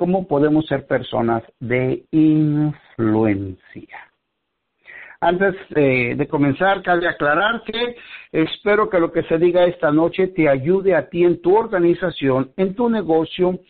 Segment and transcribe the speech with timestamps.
[0.00, 3.98] cómo podemos ser personas de influencia.
[5.20, 7.96] Antes de comenzar, cabe aclarar que
[8.32, 12.50] espero que lo que se diga esta noche te ayude a ti en tu organización,
[12.56, 13.60] en tu negocio,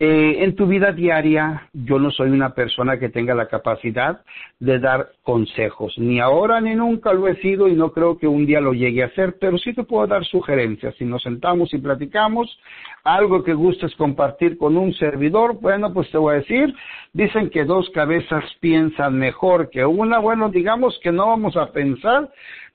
[0.00, 4.20] eh, en tu vida diaria, yo no soy una persona que tenga la capacidad
[4.60, 8.46] de dar consejos, ni ahora ni nunca lo he sido y no creo que un
[8.46, 10.94] día lo llegue a hacer, pero sí te puedo dar sugerencias.
[10.98, 12.60] Si nos sentamos y platicamos,
[13.02, 16.72] algo que gustes compartir con un servidor, bueno, pues te voy a decir,
[17.12, 22.30] dicen que dos cabezas piensan mejor que una, bueno, digamos que no vamos a pensar,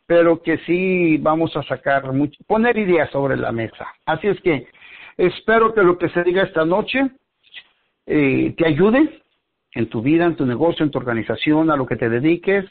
[0.05, 2.03] pero que sí vamos a sacar,
[2.47, 3.87] poner ideas sobre la mesa.
[4.05, 4.67] Así es que
[5.17, 7.11] Espero que lo que se diga esta noche
[8.05, 9.21] eh, te ayude
[9.73, 12.65] en tu vida, en tu negocio, en tu organización, a lo que te dediques.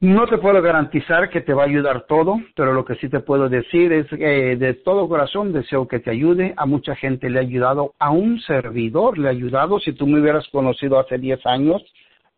[0.00, 3.20] No te puedo garantizar que te va a ayudar todo, pero lo que sí te
[3.20, 6.52] puedo decir es que de todo corazón deseo que te ayude.
[6.56, 9.78] A mucha gente le ha ayudado, a un servidor le ha ayudado.
[9.78, 11.82] Si tú me hubieras conocido hace 10 años,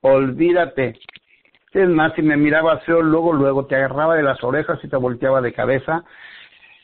[0.01, 0.99] olvídate.
[1.73, 4.97] Es más, si me miraba feo, luego, luego te agarraba de las orejas y te
[4.97, 6.05] volteaba de cabeza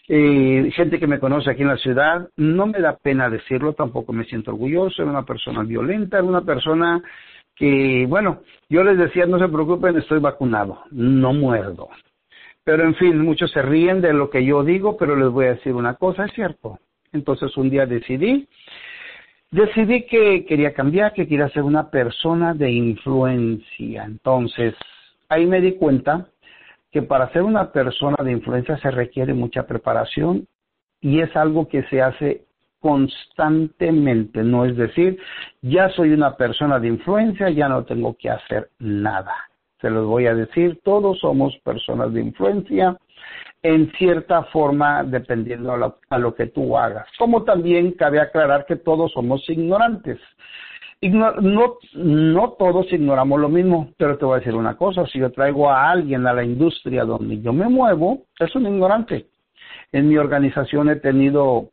[0.09, 4.13] eh, gente que me conoce aquí en la ciudad, no me da pena decirlo, tampoco
[4.13, 7.03] me siento orgulloso, era una persona violenta, era una persona
[7.55, 11.89] que, bueno, yo les decía, no se preocupen, estoy vacunado, no muerdo.
[12.65, 15.55] Pero en fin, muchos se ríen de lo que yo digo, pero les voy a
[15.55, 16.79] decir una cosa, es cierto.
[17.13, 18.49] Entonces un día decidí,
[19.51, 24.05] decidí que quería cambiar, que quería ser una persona de influencia.
[24.05, 24.75] Entonces,
[25.29, 26.29] ahí me di cuenta
[26.93, 30.47] que para ser una persona de influencia se requiere mucha preparación
[31.01, 32.45] y es algo que se hace
[32.81, 35.19] constantemente, no es decir,
[35.63, 39.35] ya soy una persona de influencia, ya no tengo que hacer nada.
[39.81, 42.97] Se los voy a decir, todos somos personas de influencia
[43.63, 47.07] en cierta forma dependiendo a lo, lo que tú hagas.
[47.19, 50.19] Como también cabe aclarar que todos somos ignorantes
[51.11, 55.69] no, todos ignoramos lo mismo, pero te voy a decir una cosa, si yo traigo
[55.69, 59.27] a alguien a la industria donde yo me muevo, es un ignorante.
[59.91, 61.71] En mi organización he tenido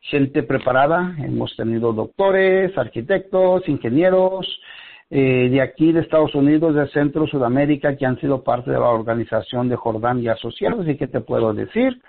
[0.00, 4.60] gente preparada, hemos tenido doctores, arquitectos, ingenieros,
[5.08, 8.88] eh, de aquí de Estados Unidos, de Centro Sudamérica, que han sido parte de la
[8.88, 12.02] organización de Jordán y Asociados, y que te puedo decir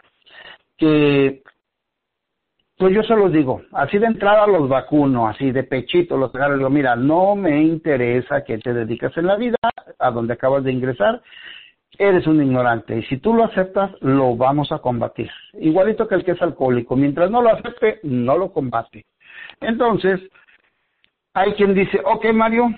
[0.78, 1.44] que
[2.78, 6.56] pues yo se los digo, así de entrada los vacuno, así de pechito los agarro
[6.56, 9.58] y digo, mira, no me interesa que te dedicas en la vida,
[9.98, 11.22] a donde acabas de ingresar,
[11.98, 15.30] eres un ignorante y si tú lo aceptas, lo vamos a combatir.
[15.54, 19.06] Igualito que el que es alcohólico, mientras no lo acepte, no lo combate.
[19.62, 20.20] Entonces,
[21.34, 22.70] hay quien dice, ok Mario,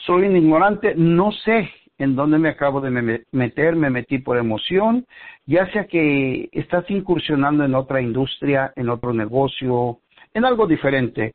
[0.00, 5.06] soy un ignorante, no sé en dónde me acabo de meter, me metí por emoción,
[5.46, 9.98] ya sea que estás incursionando en otra industria, en otro negocio,
[10.34, 11.32] en algo diferente.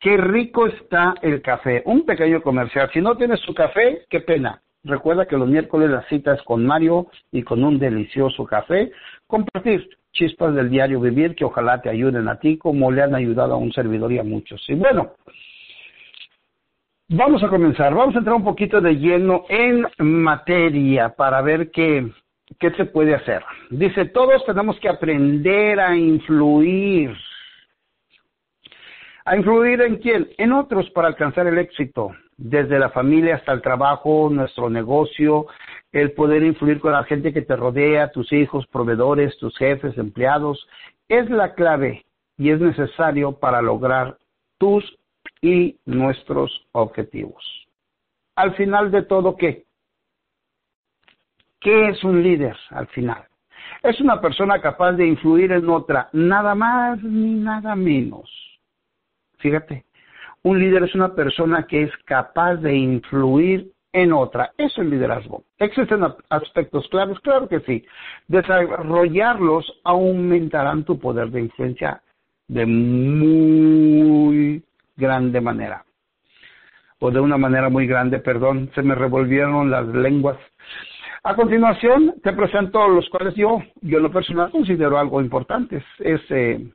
[0.00, 1.82] Qué rico está el café.
[1.86, 2.88] Un pequeño comercial.
[2.92, 4.62] Si no tienes su café, qué pena.
[4.84, 8.92] Recuerda que los miércoles la cita es con Mario y con un delicioso café.
[9.26, 13.54] Compartir chispas del diario vivir que ojalá te ayuden a ti como le han ayudado
[13.54, 14.64] a un servidor y a muchos.
[14.68, 15.14] Y bueno,
[17.10, 22.06] Vamos a comenzar, vamos a entrar un poquito de lleno en materia para ver qué,
[22.60, 23.42] qué se puede hacer.
[23.70, 27.16] Dice, todos tenemos que aprender a influir.
[29.24, 30.28] ¿A influir en quién?
[30.36, 35.46] En otros para alcanzar el éxito, desde la familia hasta el trabajo, nuestro negocio,
[35.92, 40.68] el poder influir con la gente que te rodea, tus hijos, proveedores, tus jefes, empleados,
[41.08, 42.04] es la clave
[42.36, 44.18] y es necesario para lograr
[44.58, 44.97] tus
[45.40, 47.44] y nuestros objetivos.
[48.36, 49.64] Al final de todo, ¿qué?
[51.60, 53.24] ¿Qué es un líder al final?
[53.82, 58.30] Es una persona capaz de influir en otra, nada más ni nada menos.
[59.38, 59.84] Fíjate,
[60.42, 64.52] un líder es una persona que es capaz de influir en otra.
[64.56, 65.44] Eso es liderazgo.
[65.58, 67.18] ¿Existen aspectos claros?
[67.20, 67.84] Claro que sí.
[68.28, 72.02] Desarrollarlos aumentarán tu poder de influencia
[72.46, 74.62] de muy
[74.98, 75.84] grande manera.
[76.98, 80.36] O de una manera muy grande, perdón, se me revolvieron las lenguas.
[81.22, 85.82] A continuación, te presento los cuales yo, yo lo personal considero algo importante.
[86.00, 86.70] Es, eh,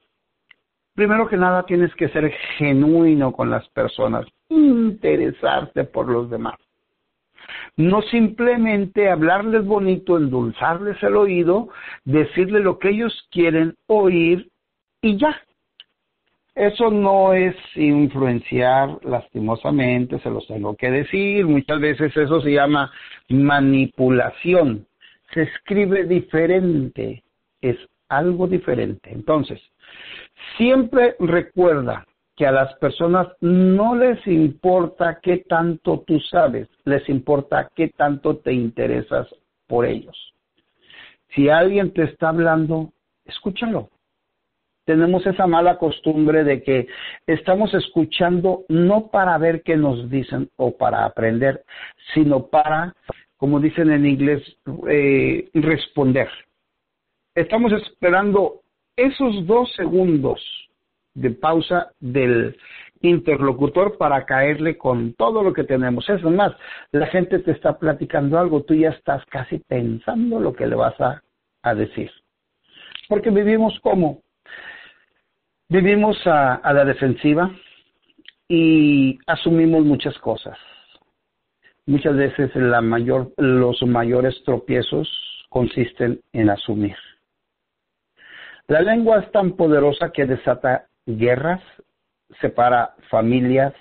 [0.95, 6.55] primero que nada, tienes que ser genuino con las personas, interesarte por los demás.
[7.75, 11.69] No simplemente hablarles bonito, endulzarles el oído,
[12.05, 14.49] decirles lo que ellos quieren oír
[15.01, 15.35] y ya.
[16.55, 21.45] Eso no es influenciar lastimosamente, se los tengo que decir.
[21.45, 22.91] Muchas veces eso se llama
[23.29, 24.85] manipulación.
[25.33, 27.23] Se escribe diferente,
[27.59, 27.77] es
[28.07, 29.11] algo diferente.
[29.11, 29.59] Entonces,
[30.57, 32.05] Siempre recuerda
[32.35, 38.37] que a las personas no les importa qué tanto tú sabes, les importa qué tanto
[38.37, 39.27] te interesas
[39.67, 40.33] por ellos.
[41.35, 42.91] Si alguien te está hablando,
[43.25, 43.89] escúchalo.
[44.85, 46.87] Tenemos esa mala costumbre de que
[47.25, 51.63] estamos escuchando no para ver qué nos dicen o para aprender,
[52.13, 52.93] sino para,
[53.37, 54.41] como dicen en inglés,
[54.89, 56.27] eh, responder.
[57.33, 58.61] Estamos esperando
[58.97, 60.41] esos dos segundos
[61.13, 62.57] de pausa del
[63.01, 66.09] interlocutor para caerle con todo lo que tenemos.
[66.09, 66.53] Es más,
[66.91, 70.99] la gente te está platicando algo, tú ya estás casi pensando lo que le vas
[70.99, 71.21] a,
[71.63, 72.11] a decir.
[73.07, 74.21] Porque vivimos como
[75.69, 77.51] vivimos a, la defensiva
[78.47, 80.57] y asumimos muchas cosas.
[81.85, 85.09] Muchas veces la mayor, los mayores tropiezos
[85.49, 86.95] consisten en asumir.
[88.67, 91.61] La lengua es tan poderosa que desata guerras,
[92.39, 93.73] separa familias,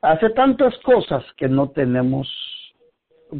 [0.00, 2.28] hace tantas cosas que no tenemos,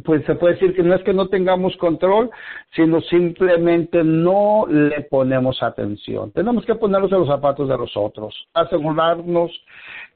[0.03, 2.31] pues se puede decir que no es que no tengamos control,
[2.75, 6.31] sino simplemente no le ponemos atención.
[6.31, 9.51] Tenemos que ponernos en los zapatos de los otros, asegurarnos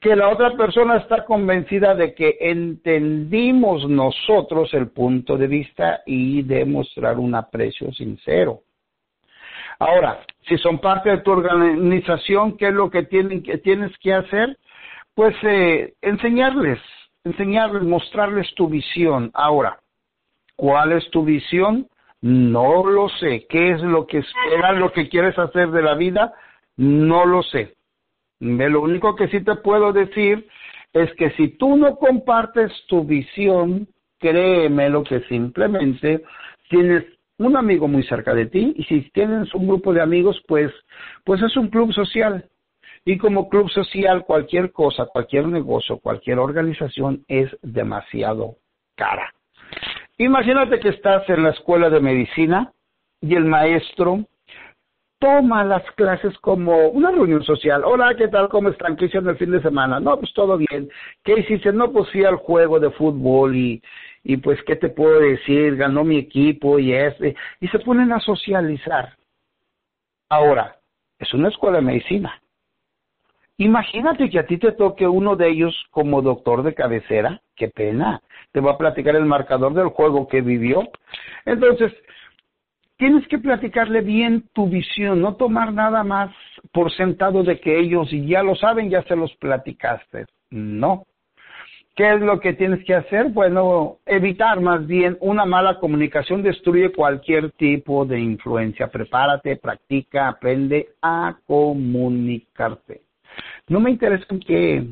[0.00, 6.42] que la otra persona está convencida de que entendimos nosotros el punto de vista y
[6.42, 8.62] demostrar un aprecio sincero.
[9.78, 14.58] Ahora, si son parte de tu organización, ¿qué es lo que, tienen, tienes que hacer?
[15.14, 16.80] Pues eh, enseñarles,
[17.24, 19.30] enseñarles, mostrarles tu visión.
[19.34, 19.78] Ahora,
[20.56, 21.88] ¿cuál es tu visión?
[22.20, 23.46] No lo sé.
[23.48, 26.34] ¿Qué es lo que esperas, lo que quieres hacer de la vida?
[26.76, 27.74] No lo sé.
[28.40, 30.46] Lo único que sí te puedo decir
[30.92, 33.88] es que si tú no compartes tu visión,
[34.18, 36.22] créeme lo que simplemente
[36.68, 37.04] tienes
[37.38, 40.72] un amigo muy cerca de ti y si tienes un grupo de amigos, pues,
[41.24, 42.44] pues es un club social.
[43.08, 48.56] Y como club social, cualquier cosa, cualquier negocio, cualquier organización es demasiado
[48.96, 49.32] cara.
[50.18, 52.70] Imagínate que estás en la escuela de medicina
[53.22, 54.26] y el maestro
[55.18, 57.82] toma las clases como una reunión social.
[57.82, 58.50] Hola, ¿qué tal?
[58.50, 58.94] ¿Cómo están?
[58.94, 59.98] ¿Qué hicieron el fin de semana?
[59.98, 60.90] No, pues todo bien.
[61.24, 61.72] ¿Qué hiciste?
[61.72, 63.82] No, pues fui al juego de fútbol y,
[64.22, 65.76] y pues, ¿qué te puedo decir?
[65.76, 67.34] Ganó mi equipo y este.
[67.58, 69.14] Y se ponen a socializar.
[70.28, 70.76] Ahora,
[71.18, 72.38] es una escuela de medicina.
[73.60, 77.42] Imagínate que a ti te toque uno de ellos como doctor de cabecera.
[77.56, 78.22] Qué pena.
[78.52, 80.88] Te va a platicar el marcador del juego que vivió.
[81.44, 81.92] Entonces,
[82.96, 86.30] tienes que platicarle bien tu visión, no tomar nada más
[86.72, 90.26] por sentado de que ellos ya lo saben, ya se los platicaste.
[90.50, 91.04] No.
[91.96, 93.30] ¿Qué es lo que tienes que hacer?
[93.30, 98.86] Bueno, evitar más bien una mala comunicación destruye cualquier tipo de influencia.
[98.86, 103.07] Prepárate, practica, aprende a comunicarte.
[103.68, 104.86] No me interesa que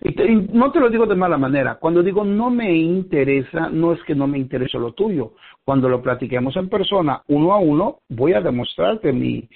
[0.00, 0.14] y
[0.52, 1.74] no te lo digo de mala manera.
[1.76, 5.32] Cuando digo no me interesa, no es que no me interese lo tuyo.
[5.64, 9.48] Cuando lo platiquemos en persona, uno a uno, voy a demostrarte mi,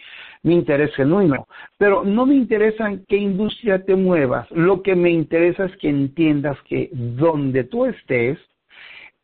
[0.43, 1.47] mi interés genuino.
[1.79, 4.51] Pero no me interesa en qué industria te muevas.
[4.51, 8.39] Lo que me interesa es que entiendas que donde tú estés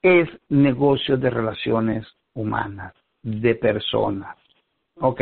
[0.03, 4.37] es negocio de relaciones humanas, de personas.
[5.01, 5.21] ¿Ok?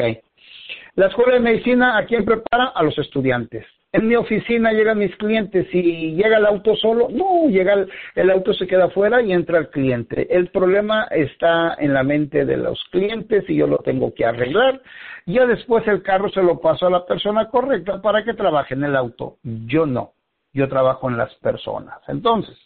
[0.94, 2.66] La escuela de medicina, ¿a quién prepara?
[2.74, 3.66] A los estudiantes
[3.96, 8.52] en mi oficina llegan mis clientes y llega el auto solo, no, llega el, auto
[8.52, 10.26] se queda afuera y entra el cliente.
[10.36, 14.82] El problema está en la mente de los clientes y yo lo tengo que arreglar.
[15.24, 18.84] Ya después el carro se lo paso a la persona correcta para que trabaje en
[18.84, 19.38] el auto.
[19.42, 20.12] Yo no,
[20.52, 21.98] yo trabajo en las personas.
[22.06, 22.56] Entonces,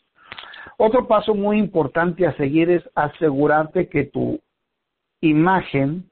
[0.79, 4.41] otro paso muy importante a seguir es asegurarte que tu
[5.21, 6.11] imagen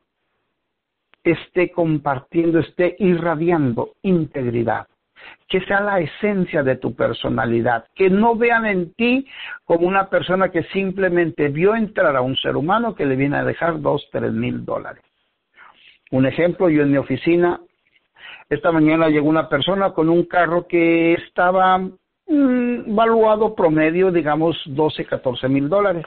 [1.25, 4.87] esté compartiendo, esté irradiando integridad
[5.49, 9.27] que sea la esencia de tu personalidad, que no vean en ti
[9.65, 13.45] como una persona que simplemente vio entrar a un ser humano que le viene a
[13.45, 15.03] dejar dos, tres mil dólares.
[16.11, 17.61] Un ejemplo, yo en mi oficina,
[18.51, 25.07] esta mañana llegó una persona con un carro que estaba mm, valuado promedio, digamos, 12,
[25.07, 26.05] 14 mil dólares.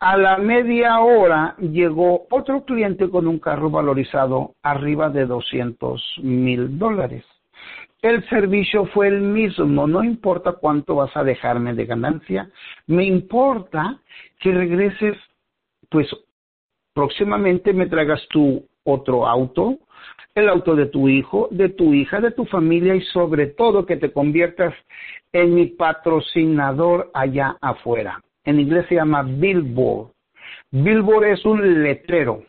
[0.00, 6.78] A la media hora llegó otro cliente con un carro valorizado arriba de 200 mil
[6.78, 7.24] dólares
[8.02, 12.50] el servicio fue el mismo, no importa cuánto vas a dejarme de ganancia,
[12.86, 13.98] me importa
[14.38, 15.16] que regreses,
[15.88, 16.08] pues
[16.92, 19.78] próximamente me traigas tu otro auto,
[20.34, 23.96] el auto de tu hijo, de tu hija, de tu familia y sobre todo que
[23.96, 24.74] te conviertas
[25.32, 28.22] en mi patrocinador allá afuera.
[28.44, 30.10] En inglés se llama billboard.
[30.70, 32.44] Billboard es un letrero.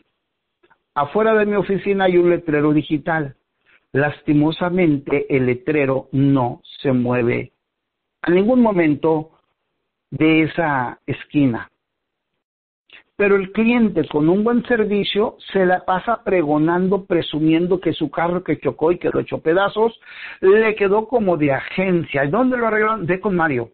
[0.94, 3.34] Afuera de mi oficina hay un letrero digital
[3.92, 7.52] lastimosamente el letrero no se mueve
[8.22, 9.30] a ningún momento
[10.10, 11.70] de esa esquina.
[13.16, 18.44] Pero el cliente con un buen servicio se la pasa pregonando, presumiendo que su carro
[18.44, 19.98] que chocó y que lo echó pedazos,
[20.40, 22.24] le quedó como de agencia.
[22.24, 23.06] ¿Y dónde lo arreglaron?
[23.06, 23.72] De con Mario.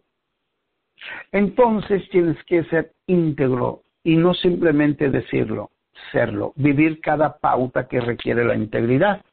[1.31, 5.69] Entonces tienes que ser íntegro y no simplemente decirlo,
[6.11, 9.23] serlo, vivir cada pauta que requiere la integridad.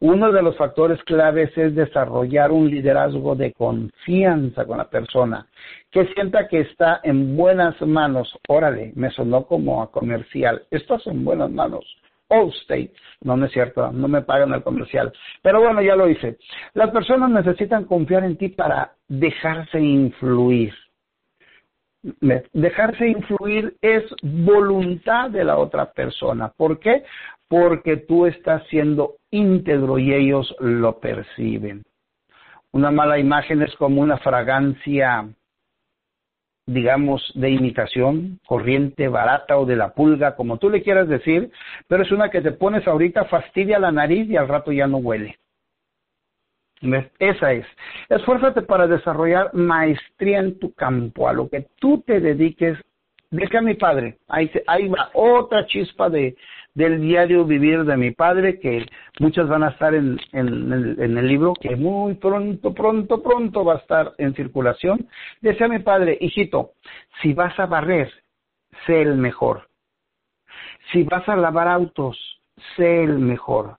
[0.00, 5.46] Uno de los factores claves es desarrollar un liderazgo de confianza con la persona,
[5.90, 8.30] que sienta que está en buenas manos.
[8.46, 10.62] Órale, me sonó como a comercial.
[10.70, 11.84] Estás en buenas manos.
[12.28, 12.92] All States.
[13.22, 15.12] No, no es cierto, no me pagan el comercial.
[15.42, 16.36] Pero bueno, ya lo hice.
[16.74, 20.74] Las personas necesitan confiar en ti para dejarse influir.
[22.52, 26.52] Dejarse influir es voluntad de la otra persona.
[26.56, 27.04] ¿Por qué?
[27.48, 31.82] Porque tú estás siendo íntegro y ellos lo perciben.
[32.72, 35.28] Una mala imagen es como una fragancia,
[36.66, 41.50] digamos, de imitación, corriente, barata o de la pulga, como tú le quieras decir,
[41.88, 44.98] pero es una que te pones ahorita, fastidia la nariz y al rato ya no
[44.98, 45.38] huele.
[47.18, 47.66] Esa es.
[48.08, 52.78] Esfuérzate para desarrollar maestría en tu campo, a lo que tú te dediques.
[53.30, 54.18] Deja a mi padre.
[54.28, 56.36] Ahí, ahí va otra chispa de,
[56.74, 58.86] del diario vivir de mi padre, que
[59.18, 63.78] muchas van a estar en, en, el libro, que muy pronto, pronto, pronto va a
[63.78, 65.08] estar en circulación.
[65.40, 66.72] Decía mi padre, hijito,
[67.20, 68.12] si vas a barrer,
[68.86, 69.68] sé el mejor.
[70.92, 72.16] Si vas a lavar autos,
[72.76, 73.78] sé el mejor.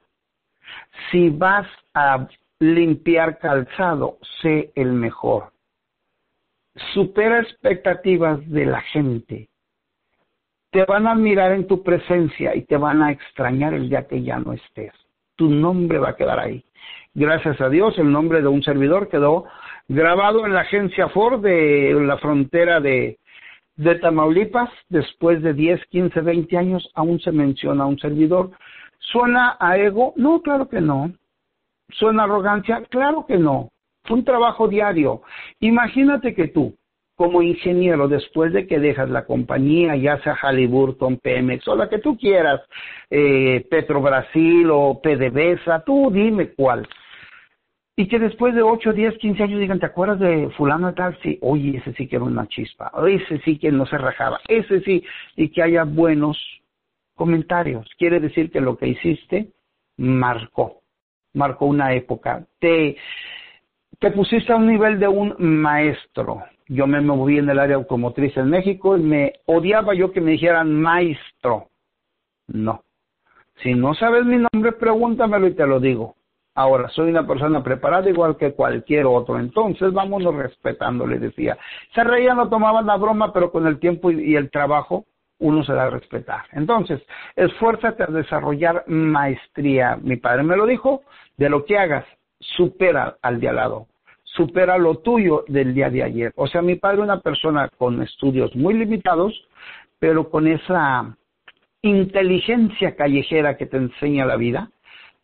[1.11, 2.27] Si vas a
[2.59, 5.51] limpiar calzado, sé el mejor.
[6.93, 9.49] Supera expectativas de la gente.
[10.71, 14.21] Te van a admirar en tu presencia y te van a extrañar el día que
[14.21, 14.93] ya no estés.
[15.35, 16.63] Tu nombre va a quedar ahí.
[17.13, 19.45] Gracias a Dios, el nombre de un servidor quedó
[19.87, 23.17] grabado en la agencia Ford de la frontera de,
[23.75, 24.69] de Tamaulipas.
[24.89, 28.51] Después de 10, 15, 20 años, aún se menciona un servidor.
[28.99, 30.13] ¿Suena a ego?
[30.15, 31.11] No, claro que no.
[31.89, 32.83] ¿Suena arrogancia?
[32.89, 33.69] Claro que no.
[34.03, 35.21] Fue un trabajo diario.
[35.59, 36.75] Imagínate que tú,
[37.15, 41.99] como ingeniero, después de que dejas la compañía, ya sea Halliburton, Pemex o la que
[41.99, 42.61] tú quieras,
[43.09, 46.87] eh, Petro Brasil o PDVSA, tú dime cuál.
[47.95, 51.17] Y que después de 8, 10, 15 años digan, ¿te acuerdas de fulano tal?
[51.23, 54.81] Sí, oye, ese sí que era una chispa, ese sí que no se rajaba, ese
[54.81, 55.03] sí,
[55.35, 56.37] y que haya buenos
[57.15, 57.89] comentarios.
[57.97, 59.49] Quiere decir que lo que hiciste
[59.97, 60.83] marcó
[61.37, 62.45] marcó una época.
[62.59, 62.97] Te,
[63.99, 66.43] te pusiste a un nivel de un maestro.
[66.67, 70.31] Yo me moví en el área automotriz en México y me odiaba yo que me
[70.31, 71.69] dijeran maestro.
[72.47, 72.83] No.
[73.63, 76.15] Si no sabes mi nombre, pregúntamelo y te lo digo.
[76.53, 81.55] Ahora, soy una persona preparada igual que cualquier otro, entonces vámonos respetando, le decía.
[81.93, 85.05] Se reían, no tomaban la broma, pero con el tiempo y el trabajo
[85.39, 86.45] uno se da a respetar.
[86.51, 87.01] Entonces,
[87.35, 89.97] esfuérzate a desarrollar maestría.
[90.01, 91.03] Mi padre me lo dijo,
[91.37, 92.05] de lo que hagas,
[92.39, 93.87] supera al de al lado,
[94.23, 96.33] supera lo tuyo del día de ayer.
[96.35, 99.33] O sea, mi padre una persona con estudios muy limitados,
[99.99, 101.15] pero con esa
[101.81, 104.71] inteligencia callejera que te enseña la vida,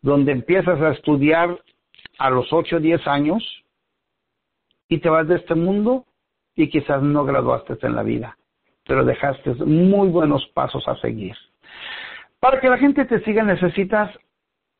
[0.01, 1.59] donde empiezas a estudiar
[2.19, 3.63] a los 8 o 10 años
[4.87, 6.05] y te vas de este mundo
[6.55, 8.37] y quizás no graduaste en la vida,
[8.85, 11.35] pero dejaste muy buenos pasos a seguir.
[12.39, 14.11] Para que la gente te siga necesitas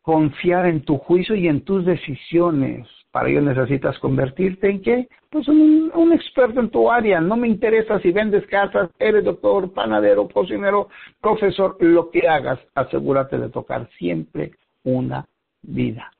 [0.01, 2.88] confiar en tu juicio y en tus decisiones.
[3.12, 5.07] Para ello necesitas convertirte en qué?
[5.29, 7.22] Pues un, un experto en tu área.
[7.22, 10.89] No me interesa si vendes casas, eres doctor, panadero, cocinero,
[11.22, 14.51] profesor, lo que hagas, asegúrate de tocar siempre
[14.83, 15.25] una
[15.62, 16.12] vida.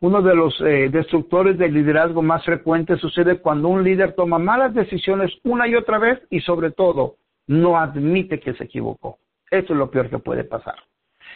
[0.00, 4.74] Uno de los eh, destructores del liderazgo más frecuentes sucede cuando un líder toma malas
[4.74, 9.18] decisiones una y otra vez y sobre todo no admite que se equivocó.
[9.50, 10.74] Eso es lo peor que puede pasar.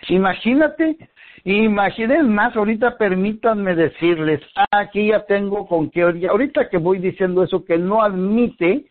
[0.08, 0.96] Imagínate,
[1.44, 4.40] imaginen más, ahorita permítanme decirles,
[4.70, 8.86] aquí ya tengo con qué, ahorita que voy diciendo eso que no admite,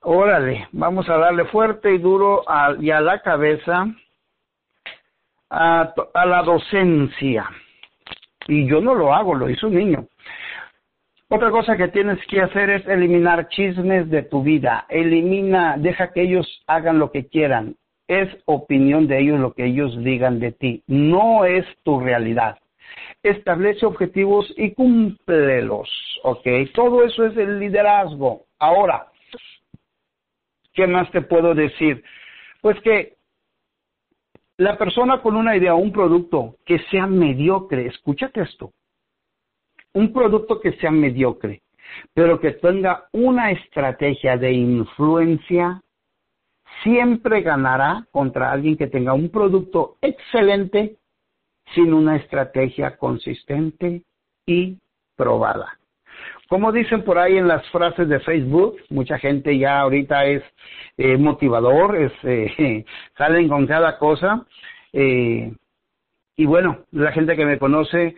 [0.00, 3.86] órale, vamos a darle fuerte y duro a, y a la cabeza
[5.50, 7.48] a la docencia.
[8.48, 10.06] Y yo no lo hago, lo hizo un niño.
[11.28, 14.86] Otra cosa que tienes que hacer es eliminar chismes de tu vida.
[14.88, 17.76] Elimina, deja que ellos hagan lo que quieran
[18.08, 22.58] es opinión de ellos lo que ellos digan de ti, no es tu realidad.
[23.22, 25.88] Establece objetivos y cúmplelos,
[26.22, 26.46] ¿ok?
[26.74, 28.44] Todo eso es el liderazgo.
[28.58, 29.06] Ahora,
[30.74, 32.04] ¿qué más te puedo decir?
[32.60, 33.14] Pues que
[34.56, 38.72] la persona con una idea, un producto que sea mediocre, escúchate esto,
[39.92, 41.62] un producto que sea mediocre,
[42.12, 45.82] pero que tenga una estrategia de influencia,
[46.82, 50.96] siempre ganará contra alguien que tenga un producto excelente
[51.74, 54.02] sin una estrategia consistente
[54.46, 54.78] y
[55.16, 55.78] probada.
[56.54, 60.44] Como dicen por ahí en las frases de Facebook, mucha gente ya ahorita es
[60.96, 62.84] eh, motivador, es, eh,
[63.18, 64.46] salen con cada cosa.
[64.92, 65.52] Eh,
[66.36, 68.14] y bueno, la gente que me conoce,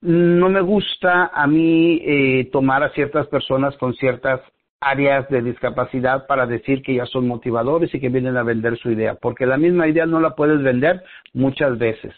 [0.00, 4.40] no me gusta a mí tomar a ciertas personas con ciertas
[4.80, 8.90] áreas de discapacidad para decir que ya son motivadores y que vienen a vender su
[8.90, 12.14] idea, porque la misma idea no la puedes vender muchas veces.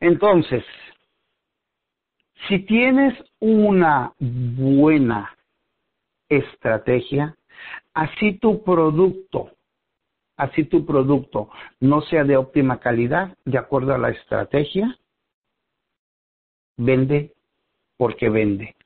[0.00, 0.64] Entonces,
[2.46, 5.34] si tienes una buena
[6.28, 7.34] estrategia,
[7.94, 9.50] así tu producto,
[10.36, 14.96] así tu producto no sea de óptima calidad, de acuerdo a la estrategia,
[16.76, 17.32] vende
[17.96, 18.76] porque vende.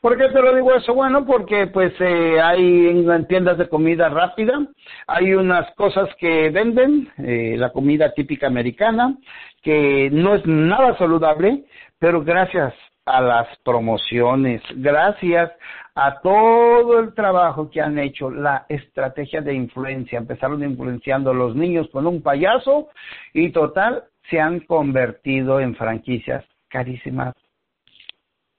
[0.00, 0.94] ¿Por qué te lo digo eso?
[0.94, 4.66] Bueno, porque pues eh, hay en tiendas de comida rápida,
[5.06, 9.16] hay unas cosas que venden, eh, la comida típica americana,
[9.62, 11.64] que no es nada saludable,
[12.00, 15.52] pero gracias a las promociones, gracias
[15.94, 20.18] a todo el trabajo que han hecho, la estrategia de influencia.
[20.18, 22.88] Empezaron influenciando a los niños con un payaso
[23.34, 27.34] y total se han convertido en franquicias carísimas.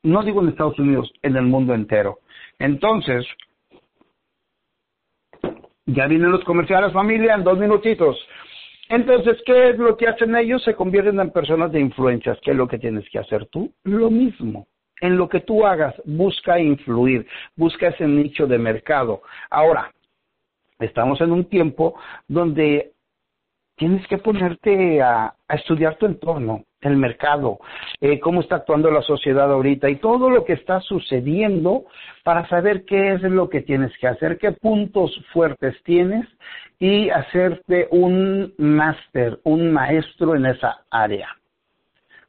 [0.03, 2.19] No digo en Estados Unidos, en el mundo entero.
[2.59, 3.25] Entonces,
[5.85, 8.17] ya vienen los comerciales familia en dos minutitos.
[8.89, 10.63] Entonces, ¿qué es lo que hacen ellos?
[10.63, 12.37] Se convierten en personas de influencias.
[12.41, 13.71] ¿Qué es lo que tienes que hacer tú?
[13.83, 14.67] Lo mismo.
[15.01, 19.21] En lo que tú hagas, busca influir, busca ese nicho de mercado.
[19.49, 19.91] Ahora,
[20.79, 21.95] estamos en un tiempo
[22.27, 22.93] donde
[23.75, 27.59] tienes que ponerte a, estudiar tu entorno, el mercado,
[28.01, 31.85] eh, cómo está actuando la sociedad ahorita y todo lo que está sucediendo
[32.23, 36.27] para saber qué es lo que tienes que hacer, qué puntos fuertes tienes
[36.79, 41.29] y hacerte un máster, un maestro en esa área.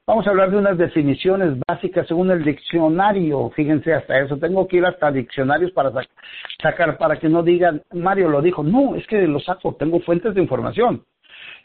[0.07, 3.49] Vamos a hablar de unas definiciones básicas según el diccionario.
[3.57, 4.37] Fíjense, hasta eso.
[4.37, 5.91] Tengo que ir hasta diccionarios para
[6.63, 8.63] sacar, para que no digan, Mario lo dijo.
[8.63, 11.03] No, es que lo saco, tengo fuentes de información.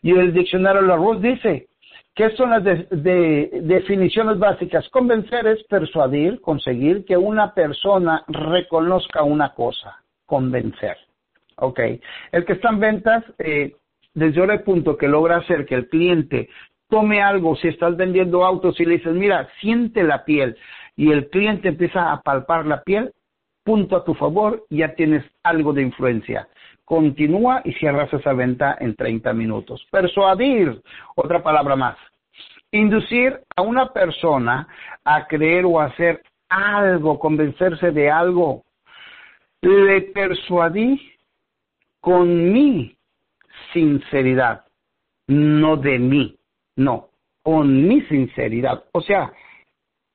[0.01, 1.67] Y el diccionario La Rose dice,
[2.15, 4.87] ¿qué son las definiciones básicas?
[4.89, 10.03] Convencer es persuadir, conseguir que una persona reconozca una cosa.
[10.25, 10.97] Convencer.
[11.57, 11.79] Ok.
[12.31, 13.75] El que está en ventas, eh,
[14.13, 16.49] desde el punto que logra hacer que el cliente
[16.89, 20.57] tome algo, si estás vendiendo autos y le dices, mira, siente la piel,
[20.95, 23.13] y el cliente empieza a palpar la piel,
[23.63, 26.47] punto a tu favor, ya tienes algo de influencia.
[26.89, 29.85] Continúa y cierras esa venta en 30 minutos.
[29.91, 30.81] Persuadir,
[31.15, 31.95] otra palabra más.
[32.71, 34.67] Inducir a una persona
[35.05, 38.63] a creer o hacer algo, convencerse de algo.
[39.61, 40.99] Le persuadí
[42.01, 42.97] con mi
[43.71, 44.65] sinceridad,
[45.27, 46.35] no de mí,
[46.75, 47.09] no,
[47.43, 48.83] con mi sinceridad.
[48.93, 49.31] O sea,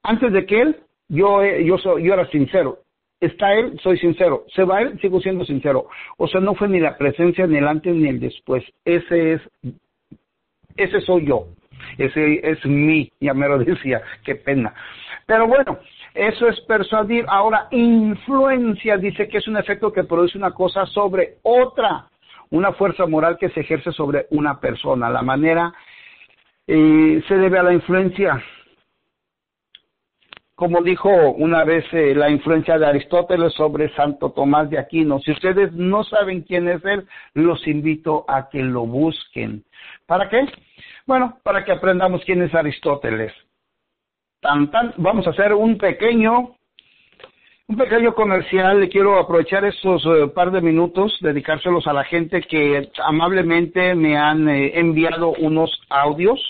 [0.03, 2.79] antes de que él, yo, eh, yo, yo era sincero.
[3.21, 4.45] Está él, soy sincero.
[4.55, 5.89] Se va él, sigo siendo sincero.
[6.19, 8.65] O sea, no fue ni la presencia, ni el antes, ni el después.
[8.85, 9.41] Ese es,
[10.77, 11.47] ese soy yo.
[11.99, 14.75] Ese es mi, ya me lo decía, qué pena.
[15.27, 15.79] Pero bueno,
[16.15, 17.25] eso es persuadir.
[17.29, 22.07] Ahora, influencia dice que es un efecto que produce una cosa sobre otra,
[22.51, 25.09] una fuerza moral que se ejerce sobre una persona.
[25.09, 25.73] La manera
[26.67, 28.43] eh, se debe a la influencia.
[30.55, 35.33] Como dijo una vez eh, la influencia de Aristóteles sobre Santo Tomás de Aquino, si
[35.33, 39.65] ustedes no saben quién es él, los invito a que lo busquen.
[40.07, 40.47] ¿Para qué?
[41.07, 43.33] Bueno, para que aprendamos quién es Aristóteles
[44.97, 46.55] vamos a hacer un pequeño,
[47.69, 48.81] un pequeño comercial.
[48.81, 54.17] Le quiero aprovechar estos eh, par de minutos, dedicárselos a la gente que amablemente me
[54.17, 56.41] han eh, enviado unos audios,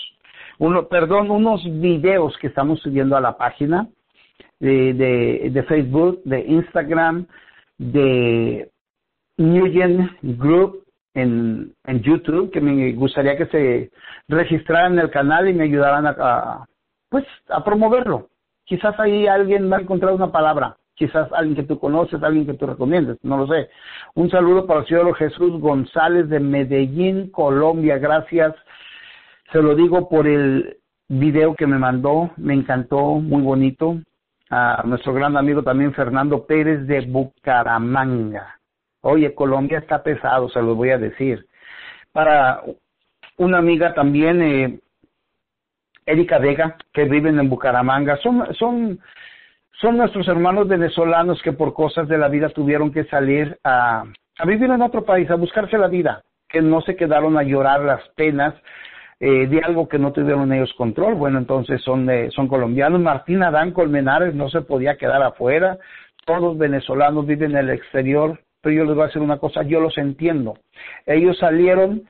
[0.59, 3.87] uno, perdón, unos videos que estamos subiendo a la página
[4.59, 4.93] de,
[5.51, 7.27] de, Facebook, de Instagram,
[7.77, 8.69] de
[9.37, 13.91] Newgen Group en, en YouTube, que me gustaría que se
[14.27, 16.65] registraran en el canal y me ayudaran a
[17.09, 18.29] pues a promoverlo.
[18.65, 22.55] Quizás ahí alguien va a encontrar una palabra, quizás alguien que tú conoces, alguien que
[22.55, 23.69] tú recomiendes, no lo sé.
[24.15, 28.55] Un saludo para el señor Jesús González de Medellín, Colombia, gracias.
[29.51, 30.77] Se lo digo por el
[31.07, 33.97] video que me mandó, me encantó, muy bonito.
[34.49, 38.59] A nuestro gran amigo también Fernando Pérez de Bucaramanga.
[39.01, 41.45] Oye, Colombia está pesado, se lo voy a decir.
[42.11, 42.61] Para
[43.37, 44.79] una amiga también, eh,
[46.05, 48.17] Erika Vega, que viven en Bucaramanga.
[48.17, 48.99] Son, son,
[49.79, 54.05] son nuestros hermanos venezolanos que por cosas de la vida tuvieron que salir a,
[54.37, 57.81] a vivir en otro país, a buscarse la vida, que no se quedaron a llorar
[57.81, 58.53] las penas
[59.19, 61.15] eh, de algo que no tuvieron ellos control.
[61.15, 62.99] Bueno, entonces son, son colombianos.
[63.01, 65.77] Martín Adán Colmenares no se podía quedar afuera.
[66.25, 69.79] Todos venezolanos viven en el exterior, pero yo les voy a decir una cosa, yo
[69.79, 70.55] los entiendo.
[71.05, 72.03] Ellos salieron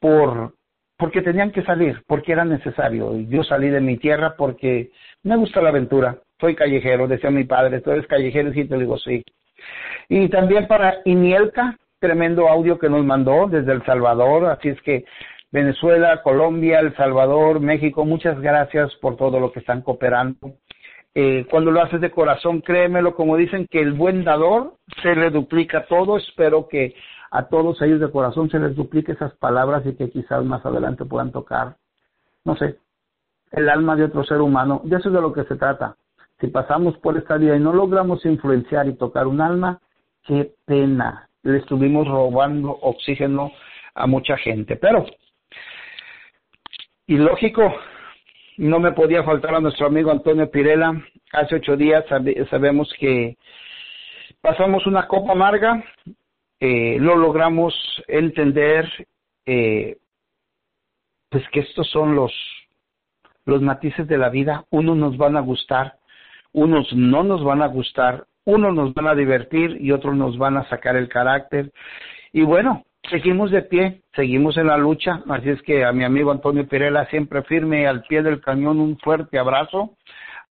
[0.00, 0.54] por
[1.00, 3.18] porque tenían que salir, porque era necesario.
[3.20, 4.90] Yo salí de mi tierra porque
[5.22, 6.18] me gusta la aventura.
[6.38, 9.24] Soy callejero, decía mi padre, tú eres callejero, y te digo sí.
[10.10, 15.04] Y también para Inielka, tremendo audio que nos mandó desde El Salvador, así es que
[15.52, 20.54] Venezuela, Colombia, El Salvador, México, muchas gracias por todo lo que están cooperando.
[21.12, 25.30] Eh, cuando lo haces de corazón, créemelo, como dicen que el buen dador se le
[25.30, 26.94] duplica todo, espero que
[27.32, 31.04] a todos ellos de corazón se les duplique esas palabras y que quizás más adelante
[31.04, 31.76] puedan tocar,
[32.44, 32.76] no sé,
[33.50, 34.82] el alma de otro ser humano.
[34.84, 35.96] De eso es de lo que se trata.
[36.40, 39.80] Si pasamos por esta vida y no logramos influenciar y tocar un alma,
[40.24, 41.28] qué pena.
[41.42, 43.50] Le estuvimos robando oxígeno
[43.94, 44.76] a mucha gente.
[44.76, 45.04] Pero
[47.10, 47.74] y lógico,
[48.56, 50.92] no me podía faltar a nuestro amigo Antonio Pirela.
[51.32, 52.04] Hace ocho días
[52.48, 53.36] sabemos que
[54.40, 55.82] pasamos una copa amarga,
[56.60, 57.74] eh, lo logramos
[58.06, 58.88] entender,
[59.44, 59.96] eh,
[61.30, 62.32] pues que estos son los,
[63.44, 64.64] los matices de la vida.
[64.70, 65.96] Unos nos van a gustar,
[66.52, 70.58] unos no nos van a gustar, unos nos van a divertir y otros nos van
[70.58, 71.72] a sacar el carácter.
[72.32, 76.30] Y bueno, seguimos de pie, seguimos en la lucha, así es que a mi amigo
[76.30, 79.96] Antonio Pirela siempre firme al pie del cañón un fuerte abrazo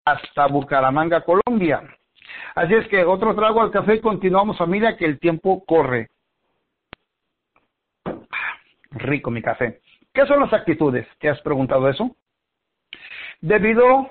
[0.05, 1.83] hasta Bucaramanga, Colombia.
[2.55, 6.09] Así es que otro trago al café y continuamos familia que el tiempo corre.
[8.91, 9.81] Rico mi café.
[10.13, 11.07] ¿Qué son las actitudes?
[11.19, 12.17] ¿Te has preguntado eso?
[13.41, 14.11] Debido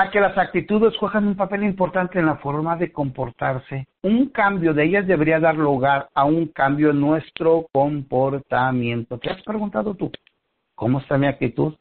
[0.00, 3.86] a que las actitudes juegan un papel importante en la forma de comportarse.
[4.02, 9.18] Un cambio de ellas debería dar lugar a un cambio en nuestro comportamiento.
[9.18, 10.10] ¿Te has preguntado tú?
[10.74, 11.74] ¿Cómo está mi actitud?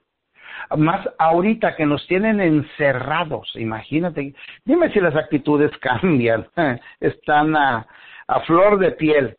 [0.76, 4.34] Más ahorita que nos tienen encerrados, imagínate,
[4.66, 6.46] dime si las actitudes cambian,
[7.00, 7.88] están a,
[8.46, 9.38] flor de piel.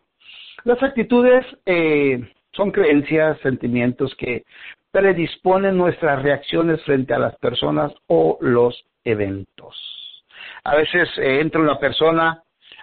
[0.64, 4.44] Las actitudes eh, son creencias, sentimientos que
[4.90, 9.76] predisponen nuestras reacciones frente a las personas o los eventos.
[10.64, 12.42] A veces eh, entra una persona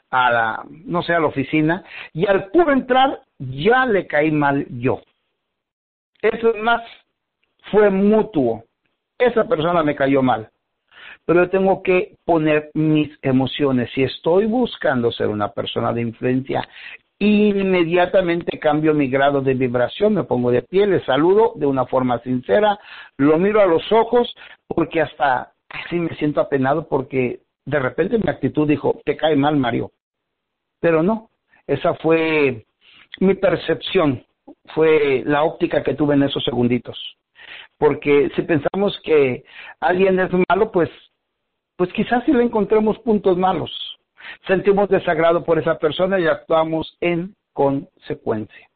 [0.09, 4.65] a la, no sé, a la oficina y al puro entrar ya le caí mal
[4.69, 5.01] yo.
[6.21, 6.81] Eso es más,
[7.71, 8.63] fue mutuo.
[9.17, 10.49] Esa persona me cayó mal.
[11.25, 13.91] Pero yo tengo que poner mis emociones.
[13.93, 16.67] Si estoy buscando ser una persona de influencia
[17.19, 22.19] inmediatamente cambio mi grado de vibración, me pongo de pie, le saludo de una forma
[22.19, 22.79] sincera,
[23.17, 24.33] lo miro a los ojos,
[24.67, 29.57] porque hasta casi me siento apenado porque de repente mi actitud dijo, te cae mal
[29.57, 29.91] Mario.
[30.79, 31.29] Pero no,
[31.65, 32.65] esa fue
[33.19, 34.23] mi percepción,
[34.75, 36.97] fue la óptica que tuve en esos segunditos.
[37.79, 39.43] Porque si pensamos que
[39.79, 40.89] alguien es malo, pues,
[41.75, 43.96] pues quizás si le encontremos puntos malos
[44.45, 48.67] sentimos desagrado por esa persona y actuamos en consecuencia.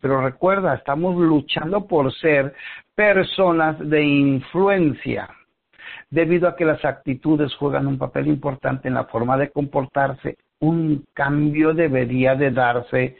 [0.00, 2.54] Pero recuerda, estamos luchando por ser
[2.94, 5.28] personas de influencia,
[6.10, 10.36] debido a que las actitudes juegan un papel importante en la forma de comportarse.
[10.60, 13.16] Un cambio debería de darse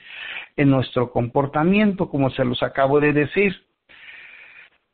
[0.56, 3.54] en nuestro comportamiento, como se los acabo de decir.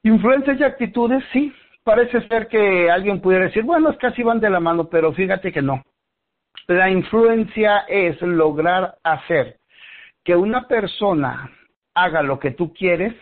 [0.03, 1.53] Influencias y actitudes, sí.
[1.85, 5.53] Parece ser que alguien pudiera decir, bueno, es casi van de la mano, pero fíjate
[5.53, 5.83] que no.
[6.69, 9.59] La influencia es lograr hacer
[10.25, 11.51] que una persona
[11.95, 13.15] haga lo que tú quieres,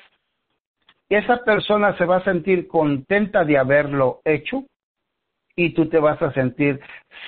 [1.09, 4.65] esa persona se va a sentir contenta de haberlo hecho
[5.57, 6.81] y tú te vas a sentir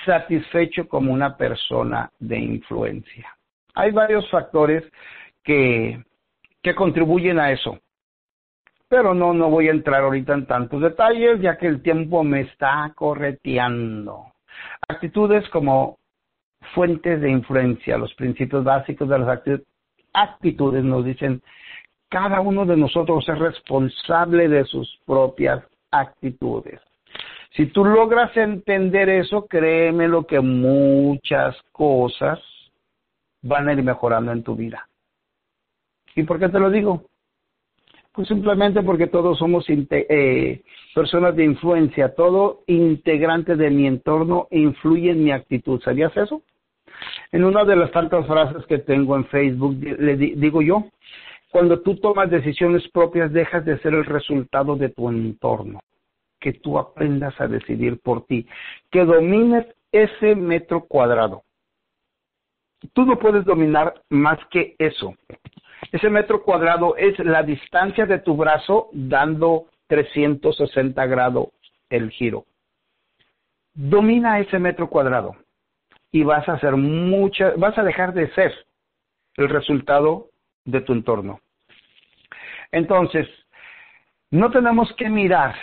[0.05, 3.35] satisfecho como una persona de influencia.
[3.75, 4.83] Hay varios factores
[5.43, 6.01] que,
[6.61, 7.79] que contribuyen a eso.
[8.87, 12.41] Pero no, no voy a entrar ahorita en tantos detalles, ya que el tiempo me
[12.41, 14.32] está correteando.
[14.87, 15.97] Actitudes como
[16.73, 19.39] fuentes de influencia, los principios básicos de las
[20.13, 21.41] actitudes nos dicen,
[22.09, 26.79] cada uno de nosotros es responsable de sus propias actitudes.
[27.55, 32.39] Si tú logras entender eso, créeme lo que muchas cosas
[33.41, 34.87] van a ir mejorando en tu vida.
[36.15, 37.03] ¿Y por qué te lo digo?
[38.13, 40.61] Pues simplemente porque todos somos eh,
[40.93, 45.81] personas de influencia, todo integrante de mi entorno influye en mi actitud.
[45.81, 46.43] ¿Sabías eso?
[47.31, 50.85] En una de las tantas frases que tengo en Facebook le digo yo,
[51.49, 55.79] Cuando tú tomas decisiones propias, dejas de ser el resultado de tu entorno.
[56.39, 58.47] Que tú aprendas a decidir por ti.
[58.91, 61.43] Que domines ese metro cuadrado.
[62.93, 65.15] Tú no puedes dominar más que eso.
[65.91, 71.47] Ese metro cuadrado es la distancia de tu brazo dando 360 grados
[71.89, 72.45] el giro.
[73.73, 75.35] Domina ese metro cuadrado
[76.11, 78.53] y vas a hacer mucha, vas a dejar de ser
[79.35, 80.29] el resultado
[80.65, 81.39] de tu entorno.
[82.71, 83.27] Entonces,
[84.31, 85.55] no tenemos que mirar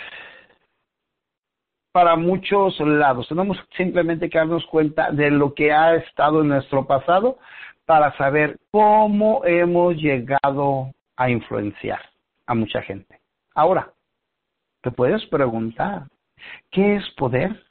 [1.91, 6.87] para muchos lados, tenemos simplemente que darnos cuenta de lo que ha estado en nuestro
[6.87, 7.37] pasado
[7.91, 11.99] para saber cómo hemos llegado a influenciar
[12.45, 13.19] a mucha gente.
[13.53, 13.91] Ahora,
[14.79, 16.03] te puedes preguntar,
[16.71, 17.65] ¿qué es poder?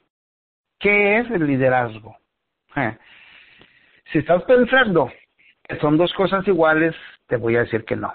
[0.77, 2.15] ¿Qué es el liderazgo?
[2.75, 2.95] Eh,
[4.11, 5.11] si estás pensando
[5.63, 6.93] que son dos cosas iguales,
[7.25, 8.13] te voy a decir que no.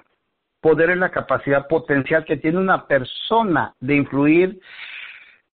[0.60, 4.60] Poder es la capacidad potencial que tiene una persona de influir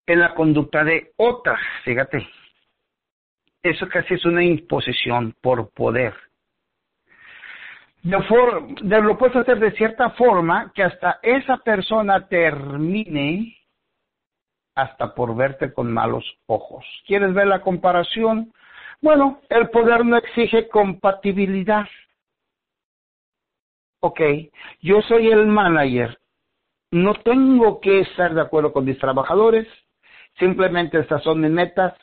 [0.07, 1.59] en la conducta de otra.
[1.83, 2.27] Fíjate,
[3.61, 6.15] eso casi es una imposición por poder.
[8.01, 13.57] De lo puedes hacer de cierta forma que hasta esa persona termine
[14.75, 16.85] hasta por verte con malos ojos.
[17.05, 18.53] ¿Quieres ver la comparación?
[19.01, 21.87] Bueno, el poder no exige compatibilidad.
[24.01, 24.21] Ok,
[24.81, 26.17] yo soy el manager.
[26.91, 29.67] No tengo que estar de acuerdo con mis trabajadores.
[30.37, 31.93] Simplemente estas son mis metas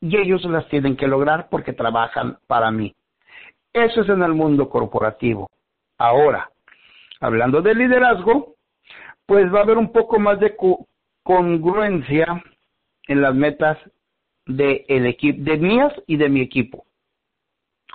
[0.00, 2.94] y ellos las tienen que lograr porque trabajan para mí.
[3.72, 5.48] Eso es en el mundo corporativo.
[5.98, 6.50] Ahora,
[7.20, 8.54] hablando de liderazgo,
[9.26, 10.56] pues va a haber un poco más de
[11.22, 12.42] congruencia
[13.06, 13.78] en las metas
[14.46, 16.84] de el equipo, de mías y de mi equipo.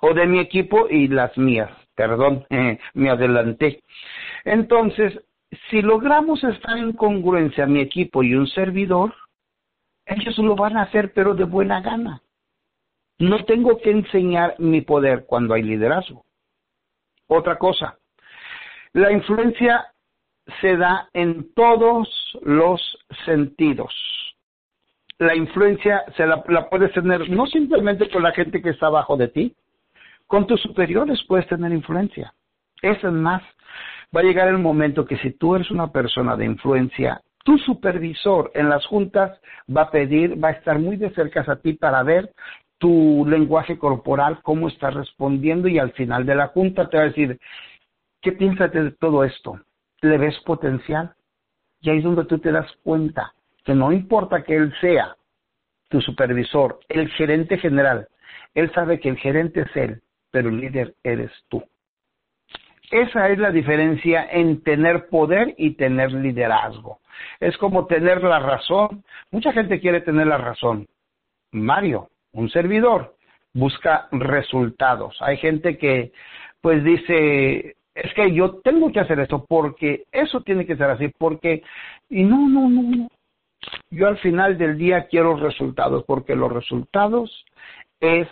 [0.01, 1.71] O de mi equipo y las mías.
[1.95, 2.45] Perdón,
[2.93, 3.81] me adelanté.
[4.43, 5.19] Entonces,
[5.69, 9.13] si logramos estar en congruencia mi equipo y un servidor,
[10.05, 12.21] ellos lo van a hacer pero de buena gana.
[13.19, 16.25] No tengo que enseñar mi poder cuando hay liderazgo.
[17.28, 17.97] Otra cosa,
[18.93, 19.88] la influencia
[20.62, 22.08] se da en todos
[22.43, 22.82] los
[23.25, 23.93] sentidos.
[25.17, 29.30] La influencia se la, puedes tener no simplemente con la gente que está abajo de
[29.30, 29.56] ti,
[30.28, 32.34] con tus superiores puedes tener influencia.
[32.82, 33.41] Es más.
[34.15, 38.51] Va a llegar el momento que si tú eres una persona de influencia, tu supervisor
[38.54, 39.39] en las juntas
[39.75, 42.32] va a pedir, va a estar muy de cerca a ti para ver
[42.77, 47.07] tu lenguaje corporal, cómo estás respondiendo y al final de la junta te va a
[47.07, 47.39] decir,
[48.21, 49.59] ¿qué piensas de todo esto?
[50.01, 51.13] ¿Le ves potencial?
[51.81, 53.33] Y ahí es donde tú te das cuenta
[53.63, 55.15] que no importa que él sea
[55.89, 58.07] tu supervisor, el gerente general,
[58.53, 61.63] él sabe que el gerente es él, pero el líder eres tú.
[62.91, 66.99] Esa es la diferencia en tener poder y tener liderazgo.
[67.39, 69.03] Es como tener la razón.
[69.31, 70.88] Mucha gente quiere tener la razón.
[71.51, 73.15] Mario, un servidor
[73.53, 75.17] busca resultados.
[75.21, 76.11] Hay gente que
[76.61, 81.07] pues dice, es que yo tengo que hacer esto porque eso tiene que ser así,
[81.17, 81.63] porque,
[82.09, 83.07] y no, no, no, no.
[83.89, 87.45] Yo al final del día quiero resultados, porque los resultados
[87.99, 88.27] es,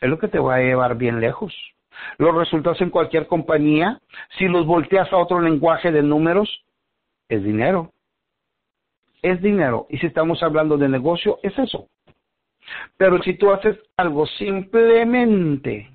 [0.00, 1.54] es lo que te va a llevar bien lejos.
[2.18, 4.00] Los resultados en cualquier compañía,
[4.38, 6.64] si los volteas a otro lenguaje de números,
[7.28, 7.92] es dinero.
[9.22, 9.86] Es dinero.
[9.88, 11.88] Y si estamos hablando de negocio, es eso.
[12.96, 15.90] Pero si tú haces algo simplemente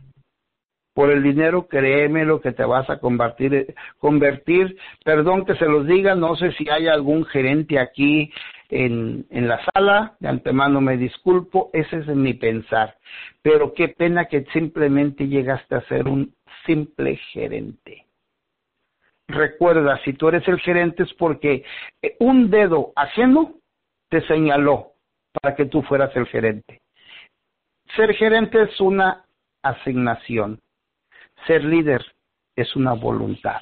[0.93, 5.87] por el dinero, créeme lo que te vas a convertir, convertir, perdón que se los
[5.87, 8.31] diga, no sé si hay algún gerente aquí
[8.69, 12.97] en, en la sala, de antemano me disculpo, ese es mi pensar,
[13.41, 16.33] pero qué pena que simplemente llegaste a ser un
[16.65, 18.05] simple gerente.
[19.27, 21.63] Recuerda, si tú eres el gerente es porque
[22.19, 23.53] un dedo ajeno
[24.09, 24.90] te señaló
[25.31, 26.81] para que tú fueras el gerente.
[27.95, 29.25] Ser gerente es una
[29.63, 30.59] asignación.
[31.47, 32.03] Ser líder
[32.55, 33.61] es una voluntad.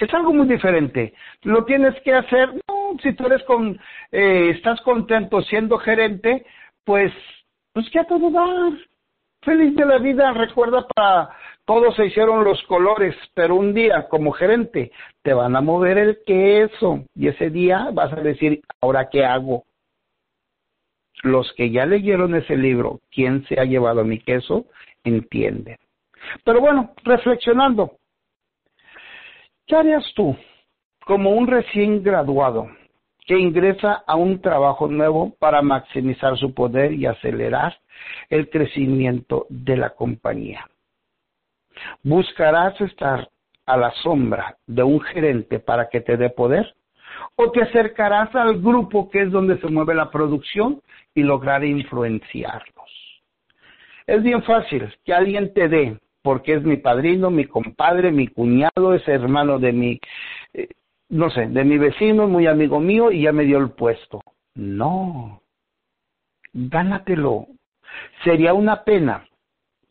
[0.00, 1.14] Es algo muy diferente.
[1.42, 3.78] Lo tienes que hacer, no, si tú eres con,
[4.10, 6.44] eh, estás contento siendo gerente,
[6.84, 7.12] pues,
[7.72, 8.72] pues que a todo dar.
[9.42, 11.30] Feliz de la vida, recuerda para
[11.64, 16.18] todos se hicieron los colores, pero un día como gerente te van a mover el
[16.24, 19.64] queso y ese día vas a decir, ahora qué hago
[21.22, 24.66] los que ya leyeron ese libro, ¿Quién se ha llevado mi queso?
[25.04, 25.78] entienden.
[26.44, 27.92] Pero bueno, reflexionando,
[29.66, 30.36] ¿qué harías tú
[31.04, 32.68] como un recién graduado
[33.26, 37.78] que ingresa a un trabajo nuevo para maximizar su poder y acelerar
[38.28, 40.68] el crecimiento de la compañía?
[42.02, 43.28] Buscarás estar
[43.66, 46.74] a la sombra de un gerente para que te dé poder?
[47.36, 50.80] ¿O te acercarás al grupo que es donde se mueve la producción
[51.14, 53.22] y lograr influenciarlos?
[54.06, 58.94] Es bien fácil que alguien te dé, porque es mi padrino, mi compadre, mi cuñado,
[58.94, 60.00] es hermano de mi,
[60.54, 60.68] eh,
[61.08, 64.20] no sé, de mi vecino, muy amigo mío y ya me dio el puesto.
[64.54, 65.42] No,
[66.52, 67.46] gánatelo.
[68.24, 69.26] Sería una pena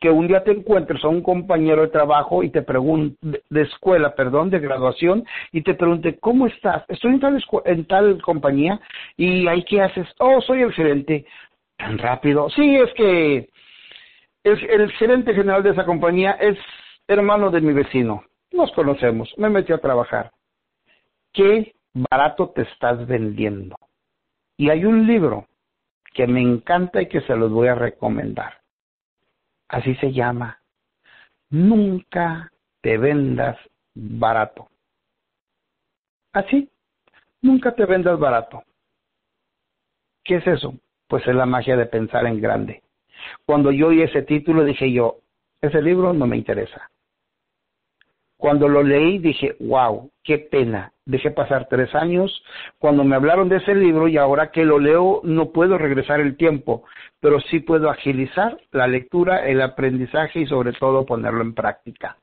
[0.02, 4.16] que un día te encuentres a un compañero de trabajo y te pregunte, de escuela,
[4.16, 6.84] perdón, de graduación, y te pregunte, ¿cómo estás?
[6.90, 8.82] Estoy en tal, en tal compañía
[9.16, 10.08] y ahí qué haces?
[10.18, 11.26] Oh, soy el gerente.
[11.78, 12.50] Tan rápido.
[12.50, 13.50] Sí, es que
[14.44, 16.58] el, el gerente general de esa compañía es
[17.08, 18.24] hermano de mi vecino.
[18.52, 19.32] Nos conocemos.
[19.38, 20.32] Me metí a trabajar.
[21.32, 23.76] ¿Qué barato te estás vendiendo?
[24.58, 25.46] Y hay un libro
[26.16, 28.61] que me encanta y que se los voy a recomendar.
[29.72, 30.60] Así se llama.
[31.50, 33.58] Nunca te vendas
[33.94, 34.68] barato.
[36.34, 36.70] Así,
[37.42, 38.64] nunca te vendas barato.
[40.26, 40.74] ¿Qué es eso?
[41.08, 42.84] Pues es la magia de pensar en grande.
[43.46, 45.20] Cuando yo oí ese título dije yo,
[45.62, 46.90] ese libro no me interesa.
[48.42, 50.92] Cuando lo leí dije, wow, qué pena.
[51.06, 52.44] Dejé pasar tres años.
[52.80, 56.36] Cuando me hablaron de ese libro y ahora que lo leo no puedo regresar el
[56.38, 56.84] tiempo,
[57.20, 62.18] pero sí puedo agilizar la lectura, el aprendizaje y sobre todo ponerlo en práctica.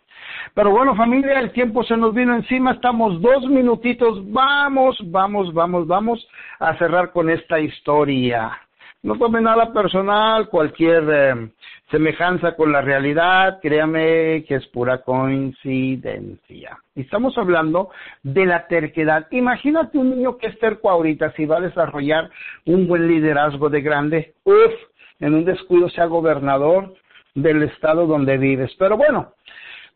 [0.54, 5.86] Pero bueno, familia, el tiempo se nos vino encima, estamos dos minutitos, vamos, vamos, vamos,
[5.86, 6.28] vamos
[6.58, 8.58] a cerrar con esta historia.
[9.00, 11.50] No tome nada personal, cualquier eh,
[11.88, 16.78] semejanza con la realidad, créame que es pura coincidencia.
[16.96, 17.90] Estamos hablando
[18.24, 19.28] de la terquedad.
[19.30, 22.28] Imagínate un niño que es terco ahorita, si va a desarrollar
[22.66, 24.74] un buen liderazgo de grande, uff,
[25.20, 26.94] en un descuido sea gobernador
[27.36, 28.74] del estado donde vives.
[28.80, 29.34] Pero bueno,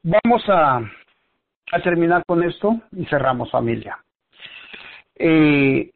[0.05, 0.81] vamos a,
[1.83, 3.99] terminar con esto y cerramos familia.
[5.17, 5.91] Eh,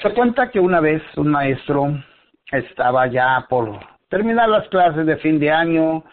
[0.00, 1.98] se cuenta que una vez un maestro
[2.52, 6.04] estaba ya por terminar las clases de fin de año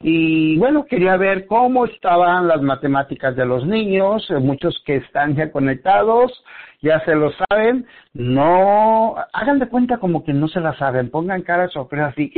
[0.00, 5.34] y bueno, quería ver cómo estaban las matemáticas de los niños, eh, muchos que están
[5.34, 6.44] ya conectados,
[6.80, 11.42] ya se lo saben, no, hagan de cuenta como que no se la saben, pongan
[11.42, 12.30] cara de sorpresa así,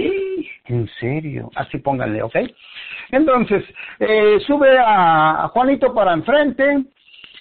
[0.69, 2.37] en serio, así pónganle, ¿ok?
[3.11, 3.63] Entonces,
[3.99, 6.85] eh, sube a Juanito para enfrente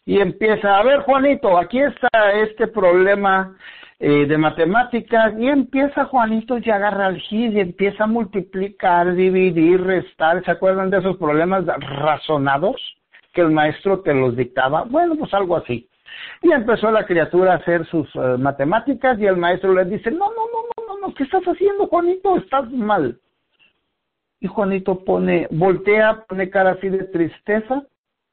[0.06, 3.56] y empieza, a ver Juanito, aquí está este problema
[4.02, 9.82] eh, de matemáticas y empieza Juanito y agarra el GIS y empieza a multiplicar, dividir,
[9.84, 10.42] restar.
[10.46, 12.78] ¿Se acuerdan de esos problemas razonados
[13.34, 14.84] que el maestro te los dictaba?
[14.84, 15.90] Bueno, pues algo así.
[16.42, 20.30] Y empezó la criatura a hacer sus eh, matemáticas y el maestro le dice, no,
[20.30, 22.38] no, no, no, no, no, ¿qué estás haciendo, Juanito?
[22.38, 23.20] Estás mal.
[24.40, 27.84] Y Juanito pone, voltea, pone cara así de tristeza,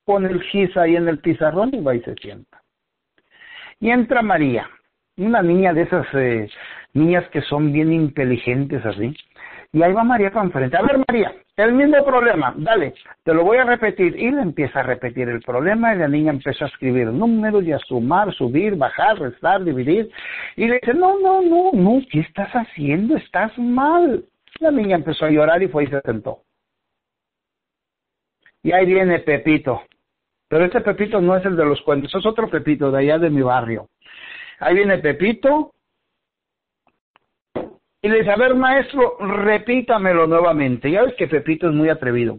[0.04, 2.62] pone el gis ahí en el pizarrón y va y se sienta.
[3.80, 4.70] Y entra María
[5.16, 6.48] una niña de esas eh,
[6.94, 9.14] niñas que son bien inteligentes así.
[9.72, 10.76] Y ahí va María para enfrente.
[10.76, 14.16] A ver, María, el mismo problema, dale, te lo voy a repetir.
[14.16, 17.72] Y le empieza a repetir el problema y la niña empieza a escribir números y
[17.72, 20.10] a sumar, subir, bajar, restar, dividir.
[20.56, 23.16] Y le dice, no, no, no, no, ¿qué estás haciendo?
[23.16, 24.24] Estás mal.
[24.60, 26.38] La niña empezó a llorar y fue y se sentó.
[28.62, 29.82] Y ahí viene Pepito.
[30.48, 33.30] Pero este Pepito no es el de los cuentos, es otro Pepito de allá de
[33.30, 33.88] mi barrio.
[34.58, 35.72] Ahí viene Pepito.
[38.02, 40.90] Y le dice, a ver, maestro, repítamelo nuevamente.
[40.90, 42.38] Ya ves que Pepito es muy atrevido.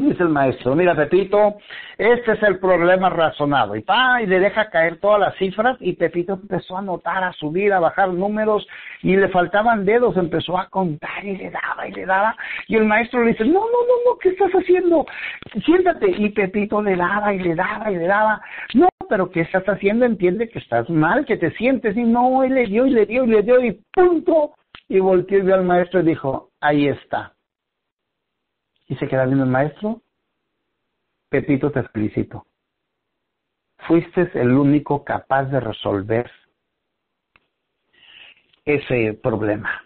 [0.00, 1.58] Dice el maestro, mira Pepito,
[1.98, 3.76] este es el problema razonado.
[3.76, 7.34] Y pa, y le deja caer todas las cifras y Pepito empezó a anotar, a
[7.34, 8.66] subir, a bajar números
[9.02, 12.34] y le faltaban dedos, empezó a contar y le daba y le daba.
[12.66, 15.04] Y el maestro le dice, no, no, no, no, ¿qué estás haciendo?
[15.66, 16.10] Siéntate.
[16.16, 18.40] Y Pepito le daba y le daba y le daba.
[18.72, 20.06] No, pero ¿qué estás haciendo?
[20.06, 21.94] Entiende que estás mal, que te sientes.
[21.94, 24.54] Y no, él le dio y le dio y le dio y punto.
[24.88, 27.34] Y volteó y vio al maestro y dijo, ahí está
[28.90, 30.02] y se queda viendo el maestro,
[31.28, 32.44] Pepito, te felicito.
[33.86, 36.28] Fuiste el único capaz de resolver
[38.64, 39.80] ese problema.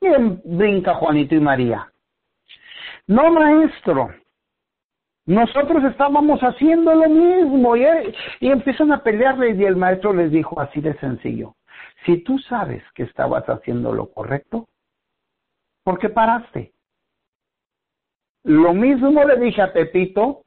[0.00, 1.92] Bien, brinca Juanito y María.
[3.08, 4.14] No, maestro.
[5.26, 7.84] Nosotros estábamos haciendo lo mismo y,
[8.38, 11.56] y empiezan a pelearle y el maestro les dijo así de sencillo.
[12.06, 14.68] Si tú sabes que estabas haciendo lo correcto,
[15.82, 16.73] ¿por qué paraste?
[18.44, 20.42] Lo mismo le dije a Pepito,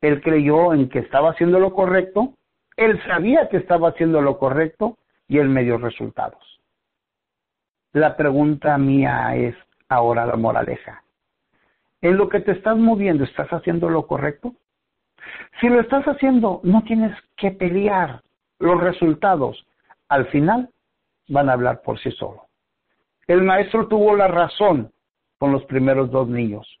[0.00, 2.34] él creyó en que estaba haciendo lo correcto,
[2.76, 6.60] él sabía que estaba haciendo lo correcto y él me dio resultados.
[7.92, 9.56] La pregunta mía es
[9.88, 11.02] ahora la moraleja.
[12.00, 14.54] ¿En lo que te estás moviendo estás haciendo lo correcto?
[15.60, 18.22] Si lo estás haciendo, no tienes que pelear.
[18.60, 19.66] Los resultados,
[20.08, 20.70] al final,
[21.28, 22.42] van a hablar por sí solos.
[23.26, 24.92] El maestro tuvo la razón
[25.38, 26.78] con los primeros dos niños.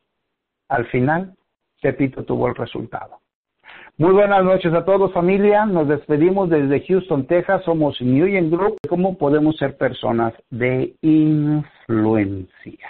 [0.74, 1.32] Al final,
[1.80, 3.20] Pepito tuvo el resultado.
[3.96, 9.16] Muy buenas noches a todos familia, nos despedimos desde Houston, Texas, somos New Group, ¿cómo
[9.16, 12.88] podemos ser personas de influencia?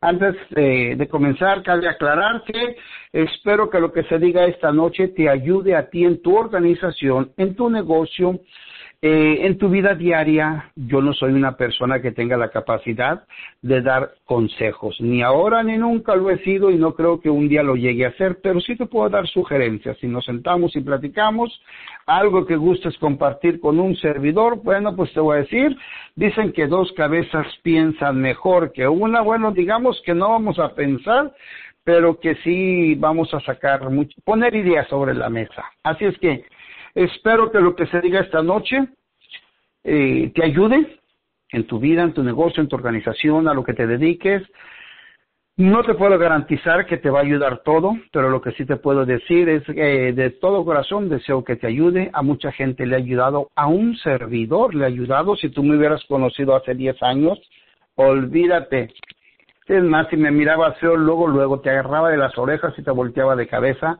[0.00, 2.76] Antes eh, de comenzar, cabe aclarar que
[3.12, 7.32] espero que lo que se diga esta noche te ayude a ti en tu organización,
[7.36, 8.40] en tu negocio,
[9.06, 13.24] eh, en tu vida diaria, yo no soy una persona que tenga la capacidad
[13.60, 17.46] de dar consejos, ni ahora ni nunca lo he sido y no creo que un
[17.46, 19.98] día lo llegue a hacer, pero sí te puedo dar sugerencias.
[19.98, 21.52] Si nos sentamos y platicamos,
[22.06, 25.76] algo que gustes compartir con un servidor, bueno, pues te voy a decir,
[26.16, 31.30] dicen que dos cabezas piensan mejor que una, bueno, digamos que no vamos a pensar,
[31.84, 35.62] pero que sí vamos a sacar, mucho, poner ideas sobre la mesa.
[35.82, 36.46] Así es que
[36.94, 38.88] Espero que lo que se diga esta noche
[39.82, 40.98] eh, te ayude
[41.50, 44.42] en tu vida, en tu negocio, en tu organización, a lo que te dediques.
[45.56, 48.76] No te puedo garantizar que te va a ayudar todo, pero lo que sí te
[48.76, 52.10] puedo decir es que de todo corazón deseo que te ayude.
[52.12, 55.36] A mucha gente le ha ayudado, a un servidor le ha ayudado.
[55.36, 57.38] Si tú me hubieras conocido hace 10 años,
[57.94, 58.92] olvídate.
[59.66, 62.90] Es más, si me miraba feo, luego, luego te agarraba de las orejas y te
[62.90, 63.98] volteaba de cabeza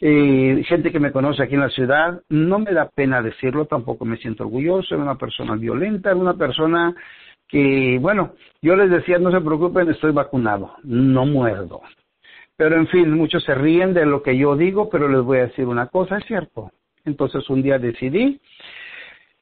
[0.00, 4.04] eh, gente que me conoce aquí en la ciudad, no me da pena decirlo, tampoco
[4.04, 6.94] me siento orgulloso, era una persona violenta, era una persona
[7.48, 11.80] que, bueno, yo les decía, no se preocupen, estoy vacunado, no muerdo.
[12.56, 15.46] Pero en fin, muchos se ríen de lo que yo digo, pero les voy a
[15.46, 16.70] decir una cosa, es cierto.
[17.04, 18.40] Entonces un día decidí,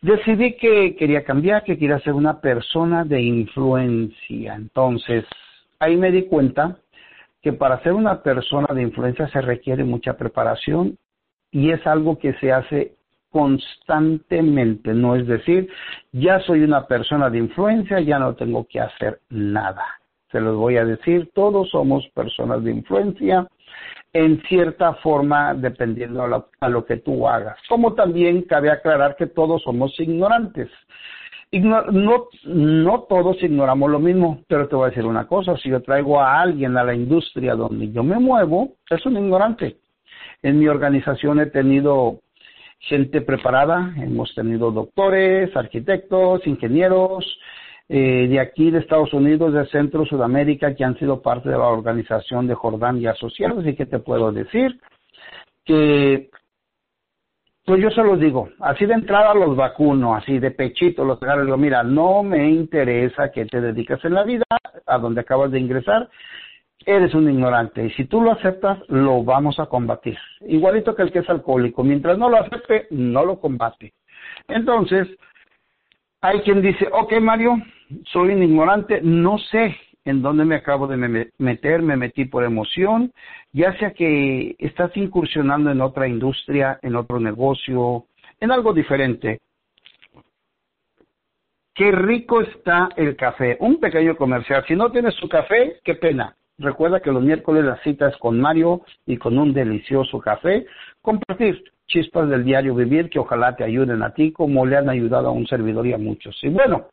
[0.00, 4.54] decidí que quería cambiar, que quería ser una persona de influencia.
[4.54, 5.24] Entonces,
[5.80, 6.78] ahí me di cuenta
[7.46, 10.98] que para ser una persona de influencia se requiere mucha preparación
[11.52, 12.96] y es algo que se hace
[13.30, 15.70] constantemente, no es decir,
[16.10, 19.84] ya soy una persona de influencia, ya no tengo que hacer nada.
[20.32, 23.46] Se los voy a decir, todos somos personas de influencia
[24.12, 27.56] en cierta forma dependiendo a lo, a lo que tú hagas.
[27.68, 30.68] Como también cabe aclarar que todos somos ignorantes
[31.52, 35.80] no, no todos ignoramos lo mismo, pero te voy a decir una cosa, si yo
[35.82, 39.76] traigo a alguien a la industria donde yo me muevo, es un ignorante.
[40.42, 42.20] En mi organización he tenido
[42.78, 47.24] gente preparada, hemos tenido doctores, arquitectos, ingenieros,
[47.88, 51.68] eh, de aquí de Estados Unidos, de Centro Sudamérica, que han sido parte de la
[51.68, 54.80] organización de Jordán y Asociados, y que te puedo decir
[55.64, 56.28] que
[57.66, 61.42] pues yo se los digo, así de entrada los vacuno, así de pechito los agarro
[61.42, 64.44] y digo, mira, no me interesa que te dediques en la vida,
[64.86, 66.08] a donde acabas de ingresar,
[66.86, 70.16] eres un ignorante y si tú lo aceptas, lo vamos a combatir.
[70.42, 73.94] Igualito que el que es alcohólico, mientras no lo acepte, no lo combate.
[74.46, 75.08] Entonces,
[76.20, 77.56] hay quien dice, ok Mario,
[78.12, 79.76] soy un ignorante, no sé
[80.06, 80.96] en dónde me acabo de
[81.36, 83.12] meter, me metí por emoción,
[83.52, 88.06] ya sea que estás incursionando en otra industria, en otro negocio,
[88.40, 89.40] en algo diferente.
[91.74, 93.58] Qué rico está el café.
[93.60, 94.64] Un pequeño comercial.
[94.66, 96.34] Si no tienes tu café, qué pena.
[96.56, 100.66] Recuerda que los miércoles la cita es con Mario y con un delicioso café.
[101.02, 105.28] Compartir chispas del diario vivir que ojalá te ayuden a ti como le han ayudado
[105.28, 106.38] a un servidor y a muchos.
[106.42, 106.86] Y bueno,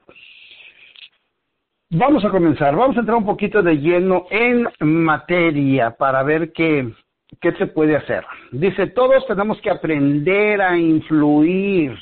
[1.96, 6.92] Vamos a comenzar, vamos a entrar un poquito de lleno en materia para ver qué,
[7.40, 8.26] qué se puede hacer.
[8.52, 11.96] Dice, todos tenemos que aprender a influir.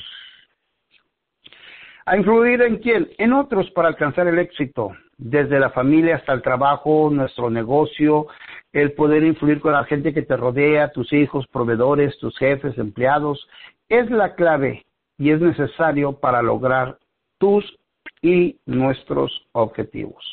[2.06, 3.10] ¿A influir en quién?
[3.18, 8.28] En otros para alcanzar el éxito, desde la familia hasta el trabajo, nuestro negocio,
[8.72, 13.46] el poder influir con la gente que te rodea, tus hijos, proveedores, tus jefes, empleados,
[13.90, 14.86] es la clave
[15.18, 16.96] y es necesario para lograr
[17.36, 17.78] tus
[18.22, 20.24] y nuestros objetivos.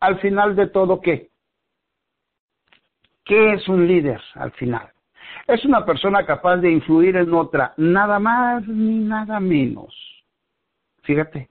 [0.00, 1.30] Al final de todo, ¿qué?
[3.24, 4.90] ¿Qué es un líder al final?
[5.46, 9.94] Es una persona capaz de influir en otra, nada más ni nada menos.
[11.02, 11.48] Fíjate,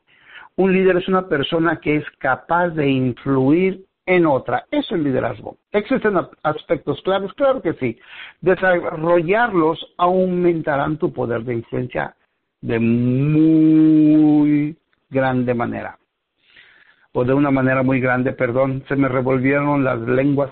[0.58, 4.66] un líder es una persona que es capaz de influir en otra.
[4.72, 5.58] Eso es el liderazgo.
[5.72, 7.34] ¿Existen aspectos claves?
[7.34, 7.98] Claro que sí.
[8.42, 12.16] Desarrollarlos aumentarán tu poder de influencia
[12.62, 14.78] de muy
[15.10, 15.98] grande manera.
[17.14, 20.52] O de una manera muy grande, perdón, se me revolvieron las lenguas.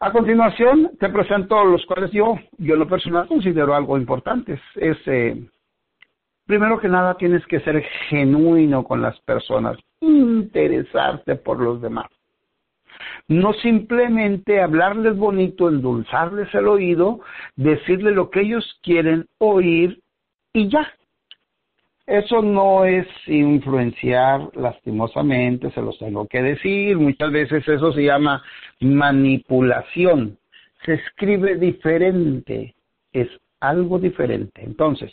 [0.00, 4.60] A continuación, te presento los cuales yo, yo lo personal considero algo importante.
[4.76, 5.44] Es, eh,
[6.46, 12.06] primero que nada, tienes que ser genuino con las personas, interesarte por los demás.
[13.26, 17.20] No simplemente hablarles bonito, endulzarles el oído,
[17.56, 20.00] decirles lo que ellos quieren oír
[20.52, 20.92] y ya.
[22.08, 26.96] Eso no es influenciar lastimosamente, se los tengo que decir.
[26.96, 28.42] Muchas veces eso se llama
[28.80, 30.38] manipulación.
[30.86, 32.74] Se escribe diferente,
[33.12, 33.28] es
[33.60, 34.64] algo diferente.
[34.64, 35.12] Entonces,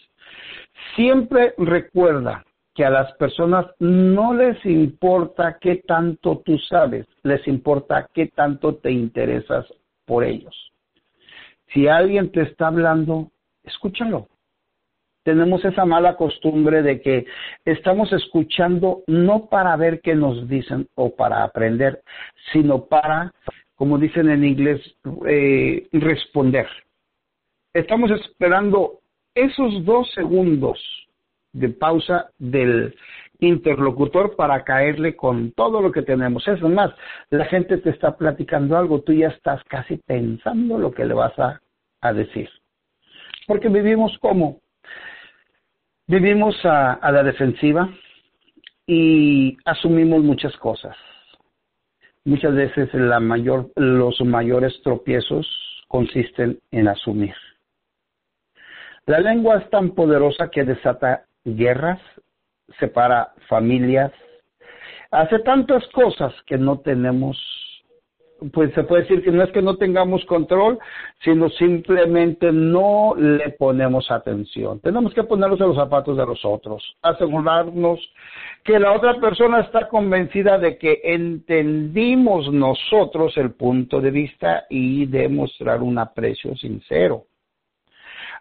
[0.96, 8.08] siempre recuerda que a las personas no les importa qué tanto tú sabes, les importa
[8.14, 9.66] qué tanto te interesas
[10.06, 10.72] por ellos.
[11.74, 13.32] Si alguien te está hablando,
[13.66, 14.30] escúchalo
[15.26, 17.26] tenemos esa mala costumbre de que
[17.65, 22.03] estamos escuchando no para ver qué nos dicen o para aprender,
[22.53, 23.34] sino para,
[23.73, 24.80] como dicen en inglés,
[25.28, 26.67] eh, responder.
[27.73, 28.99] Estamos esperando
[29.34, 30.80] esos dos segundos
[31.53, 32.95] de pausa del
[33.39, 36.47] interlocutor para caerle con todo lo que tenemos.
[36.47, 36.93] Es más,
[37.32, 41.38] la gente te está platicando algo, tú ya estás casi pensando lo que le vas
[41.39, 41.59] a,
[42.01, 42.47] a decir.
[43.47, 44.59] Porque vivimos como
[46.08, 47.89] Vivimos a, la defensiva
[48.86, 50.95] y asumimos muchas cosas.
[52.26, 55.47] Muchas veces la mayor, los mayores tropiezos
[55.88, 57.34] consisten en asumir.
[59.08, 61.99] La lengua es tan poderosa que desata guerras,
[62.80, 64.12] separa familias,
[65.10, 67.36] hace tantas cosas que no tenemos
[68.51, 70.79] pues se puede decir que no es que no tengamos control,
[71.23, 74.79] sino simplemente no le ponemos atención.
[74.79, 77.99] Tenemos que ponernos en los zapatos de los otros, asegurarnos
[78.63, 85.05] que la otra persona está convencida de que entendimos nosotros el punto de vista y
[85.05, 87.23] demostrar un aprecio sincero.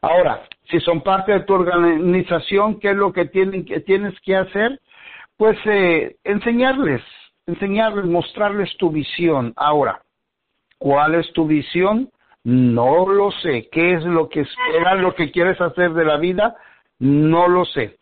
[0.03, 4.37] Ahora, si son parte de tu organización, ¿qué es lo que, tienen, que tienes que
[4.37, 4.81] hacer?
[5.37, 7.03] Pues eh, enseñarles
[7.47, 9.53] enseñarles, mostrarles tu visión.
[9.57, 10.03] Ahora,
[10.79, 12.11] ¿cuál es tu visión?
[12.45, 13.69] No lo sé.
[13.73, 16.57] ¿Qué es lo que esperas, lo que quieres hacer de la vida?
[16.99, 17.99] No lo sé.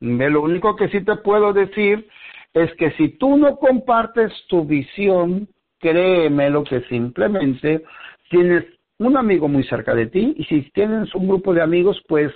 [0.00, 2.08] Lo único que sí te puedo decir
[2.54, 7.84] es que si tú no compartes tu visión, créeme lo que simplemente
[8.30, 8.64] tienes
[8.98, 12.32] un amigo muy cerca de ti y si tienes un grupo de amigos, pues,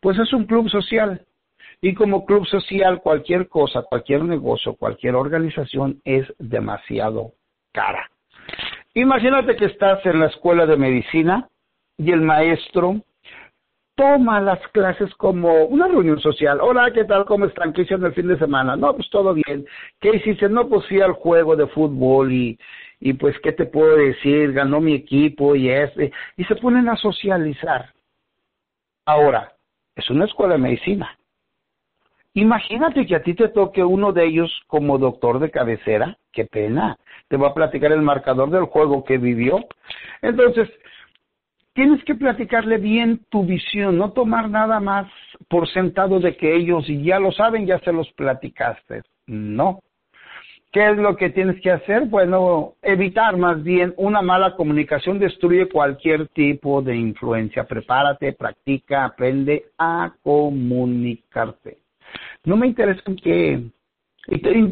[0.00, 1.24] pues es un club social.
[1.80, 7.32] Y como club social, cualquier cosa, cualquier negocio, cualquier organización es demasiado
[7.72, 8.10] cara.
[8.94, 11.48] Imagínate que estás en la escuela de medicina
[11.96, 12.96] y el maestro
[13.94, 16.60] toma las clases como una reunión social.
[16.60, 17.24] Hola, ¿qué tal?
[17.24, 17.72] ¿Cómo están?
[17.72, 18.76] ¿Qué hicieron el fin de semana?
[18.76, 19.66] No, pues todo bien.
[20.00, 20.48] ¿Qué hiciste?
[20.48, 22.58] No, pues fui al juego de fútbol y,
[23.00, 24.52] y pues, ¿qué te puedo decir?
[24.52, 26.12] Ganó mi equipo y ese.
[26.36, 27.92] Y se ponen a socializar.
[29.04, 29.52] Ahora,
[29.96, 31.18] es una escuela de medicina.
[32.34, 36.96] Imagínate que a ti te toque uno de ellos como doctor de cabecera, qué pena,
[37.28, 39.64] te va a platicar el marcador del juego que vivió.
[40.22, 40.68] Entonces,
[41.72, 45.10] tienes que platicarle bien tu visión, no tomar nada más
[45.48, 49.02] por sentado de que ellos ya lo saben, ya se los platicaste.
[49.26, 49.80] No.
[50.70, 52.04] ¿Qué es lo que tienes que hacer?
[52.04, 57.64] Bueno, evitar más bien una mala comunicación destruye cualquier tipo de influencia.
[57.64, 61.78] Prepárate, practica, aprende a comunicarte.
[62.44, 63.62] No me interesa en qué.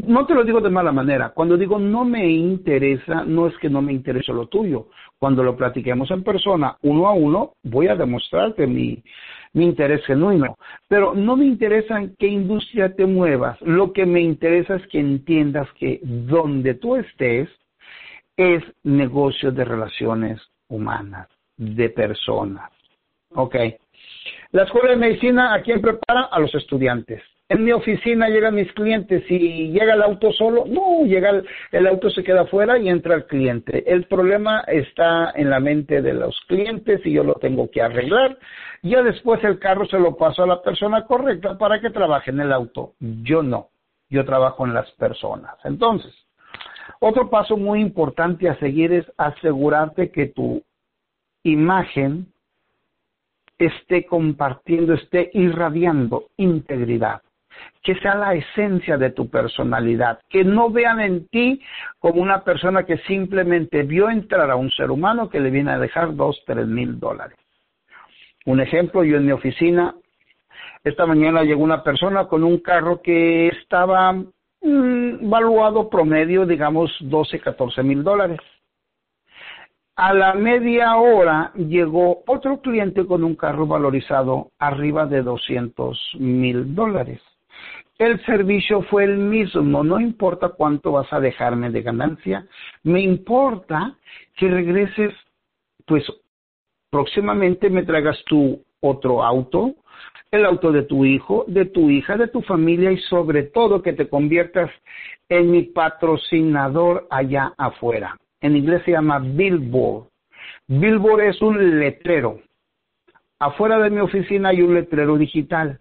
[0.07, 1.31] no te lo digo de mala manera.
[1.31, 4.89] Cuando digo no me interesa, no es que no me interese lo tuyo.
[5.19, 9.03] Cuando lo platiquemos en persona, uno a uno, voy a demostrarte mi,
[9.53, 10.57] mi interés genuino.
[10.89, 13.61] Pero no me interesa en qué industria te muevas.
[13.63, 17.49] Lo que me interesa es que entiendas que donde tú estés
[18.37, 22.71] es negocio de relaciones humanas, de personas.
[23.35, 23.57] Ok.
[24.53, 26.29] La escuela de medicina, ¿a quién prepara?
[26.31, 31.05] A los estudiantes en mi oficina llegan mis clientes y llega el auto solo, no,
[31.05, 33.85] llega el, auto se queda afuera y entra el cliente.
[33.91, 38.37] El problema está en la mente de los clientes y yo lo tengo que arreglar.
[38.83, 42.41] Ya después el carro se lo paso a la persona correcta para que trabaje en
[42.41, 42.95] el auto.
[42.99, 43.69] Yo no,
[44.11, 45.55] yo trabajo en las personas.
[45.63, 46.13] Entonces,
[46.99, 50.65] otro paso muy importante a seguir es asegurarte que tu
[51.45, 52.27] imagen
[53.59, 57.23] esté compartiendo, esté irradiando integridad
[57.83, 61.63] que sea la esencia de tu personalidad, que no vean en ti
[61.99, 65.79] como una persona que simplemente vio entrar a un ser humano que le viene a
[65.79, 67.39] dejar dos, tres mil dólares.
[68.45, 69.95] Un ejemplo, yo en mi oficina,
[70.85, 77.41] esta mañana llegó una persona con un carro que estaba mm, valuado promedio, digamos, 12,
[77.41, 78.39] 14 mil dólares.
[79.97, 86.75] A la media hora llegó otro cliente con un carro valorizado arriba de 200 mil
[86.75, 87.21] dólares
[87.99, 92.47] el servicio fue el mismo, no importa cuánto vas a dejarme de ganancia,
[92.83, 93.97] me importa
[94.37, 95.15] que regreses,
[95.87, 96.05] pues
[96.91, 99.77] próximamente me traigas tu otro auto,
[100.31, 103.95] el auto de tu hijo, de tu hija, de tu familia y sobre todo que
[103.95, 104.71] te conviertas
[105.29, 108.17] en mi patrocinador allá afuera.
[108.41, 110.09] En inglés se llama billboard.
[110.69, 112.41] Billboard es un letrero.
[113.39, 115.81] Afuera de mi oficina hay un letrero digital.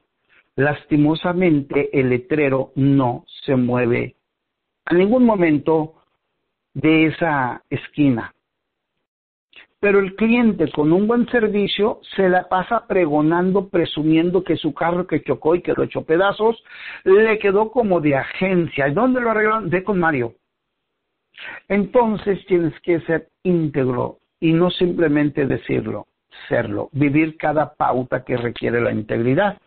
[0.55, 4.15] Lastimosamente el letrero no se mueve
[4.85, 5.95] a ningún momento
[6.73, 8.33] de esa esquina.
[9.79, 15.05] Pero el cliente con un buen servicio se la pasa pregonando, presumiendo que su carro
[15.05, 16.63] que chocó y quedó hecho pedazos,
[17.03, 18.87] le quedó como de agencia.
[18.87, 19.69] ¿Y dónde lo arreglaron?
[19.69, 20.33] De con Mario.
[21.67, 26.07] Entonces tienes que ser íntegro y no simplemente decirlo,
[26.49, 29.57] serlo, vivir cada pauta que requiere la integridad.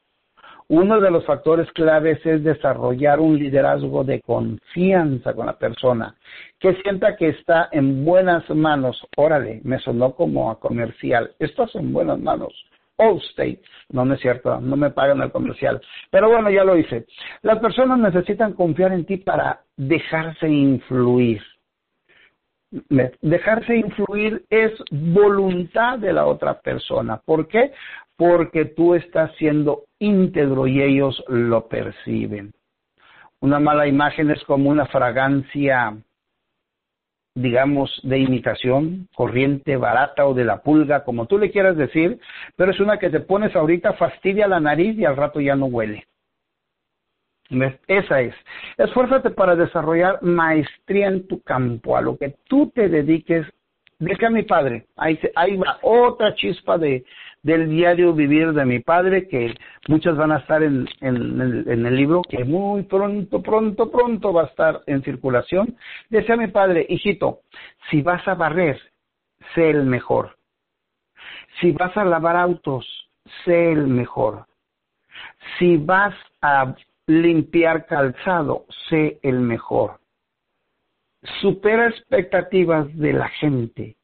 [0.71, 6.15] Uno de los factores claves es desarrollar un liderazgo de confianza con la persona,
[6.59, 9.03] que sienta que está en buenas manos.
[9.17, 11.33] Órale, me sonó como a comercial.
[11.39, 12.53] Estás en buenas manos.
[12.99, 13.65] All States.
[13.91, 15.81] No, no es cierto, no me pagan el comercial.
[16.11, 17.07] Pero bueno, ya lo hice.
[17.41, 21.41] Las personas necesitan confiar en ti para dejarse influir.
[22.71, 27.21] Dejarse influir es voluntad de la otra persona.
[27.25, 27.73] ¿Por qué?
[28.19, 32.53] porque tú estás siendo íntegro y ellos lo perciben.
[33.41, 35.97] Una mala imagen es como una fragancia,
[37.37, 42.19] digamos, de imitación, corriente, barata o de la pulga, como tú le quieras decir,
[42.57, 45.67] pero es una que te pones ahorita, fastidia la nariz y al rato ya no
[45.67, 46.08] huele.
[47.87, 48.35] Esa es.
[48.77, 53.47] Esfuérzate para desarrollar maestría en tu campo, a lo que tú te dediques.
[53.99, 57.05] Deja a mi padre, ahí, ahí va otra chispa de,
[57.43, 59.55] del diario vivir de mi padre, que
[59.89, 64.47] muchas van a estar en, en, el libro, que muy pronto, pronto, pronto va a
[64.47, 65.77] estar en circulación.
[66.11, 67.41] Decía mi padre, hijito,
[67.91, 68.81] si vas a barrer,
[69.57, 70.37] sé el mejor.
[71.61, 72.87] Si vas a lavar autos,
[73.45, 74.47] sé el mejor.
[75.59, 76.73] Si vas a
[77.09, 79.99] limpiar calzado, sé el mejor.
[81.41, 83.99] Supera expectativas de la gente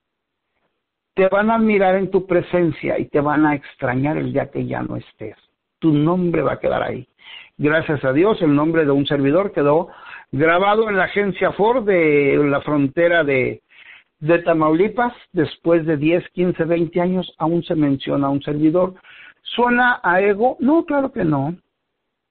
[1.14, 4.66] te van a admirar en tu presencia y te van a extrañar el día que
[4.66, 5.36] ya no estés.
[5.78, 7.06] Tu nombre va a quedar ahí.
[7.56, 9.88] Gracias a Dios, el nombre de un servidor quedó
[10.32, 13.62] grabado en la agencia Ford de la frontera de,
[14.44, 15.12] Tamaulipas.
[15.32, 18.94] Después de 10, 15, 20 años, aún se menciona un servidor.
[19.42, 20.56] ¿Suena a ego?
[20.58, 21.54] No, claro que no.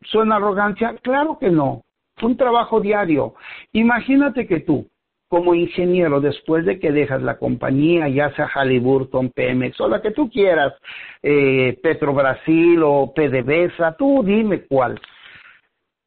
[0.05, 0.95] ¿Suena arrogancia?
[1.01, 1.83] Claro que no.
[2.17, 3.33] Fue un trabajo diario.
[3.71, 4.87] Imagínate que tú,
[5.27, 10.11] como ingeniero después de que dejas la compañía, ya sea Halliburton, Pemex o la que
[10.11, 10.73] tú quieras,
[11.23, 14.99] eh, Petrobrasil o PDVSA, tú dime cuál.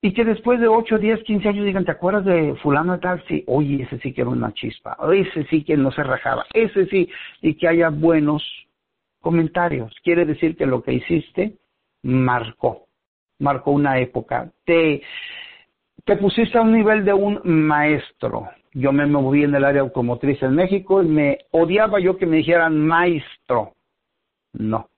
[0.00, 3.20] Y que después de 8, 10, 15 años digan, ¿te acuerdas de fulano tal?
[3.26, 6.86] Sí, oye, ese sí que era una chispa, ese sí que no se rajaba, ese
[6.86, 7.08] sí,
[7.42, 8.44] y que haya buenos
[9.20, 9.92] comentarios.
[10.04, 11.54] Quiere decir que lo que hiciste
[12.04, 12.85] marcó,
[13.38, 14.50] marcó una época.
[14.64, 15.02] Te,
[16.04, 20.42] te pusiste a un nivel de un maestro, yo me moví en el área automotriz
[20.42, 23.72] en México y me odiaba yo que me dijeran maestro.
[24.52, 24.90] No.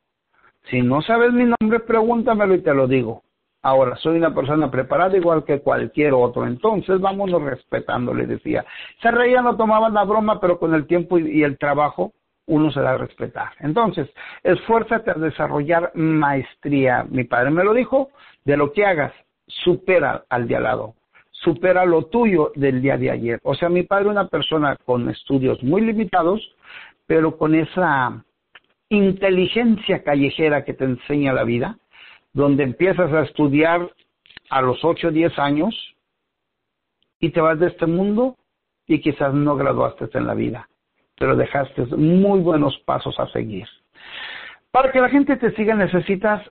[0.68, 3.22] Si no sabes mi nombre, pregúntamelo y te lo digo.
[3.62, 8.64] Ahora, soy una persona preparada igual que cualquier otro, entonces vámonos respetando, le decía.
[9.00, 12.12] Se reía, no tomaban la broma, pero con el tiempo y, el trabajo
[12.48, 13.52] uno se da a respetar.
[13.60, 14.10] Entonces,
[14.42, 17.06] esfuérzate a desarrollar maestría.
[17.08, 18.10] Mi padre me lo dijo,
[18.44, 19.12] de lo que hagas,
[19.46, 20.94] supera al de al lado
[21.44, 23.40] supera lo tuyo del día de ayer.
[23.42, 26.40] O sea, mi padre una persona con estudios muy limitados,
[27.06, 28.24] pero con esa
[28.88, 31.78] inteligencia callejera que te enseña la vida,
[32.32, 33.90] donde empiezas a estudiar
[34.50, 35.94] a los 8 o 10 años
[37.20, 38.36] y te vas de este mundo
[38.86, 40.68] y quizás no graduaste en la vida,
[41.18, 43.66] pero dejaste muy buenos pasos a seguir.
[44.70, 46.42] Para que la gente te siga necesitas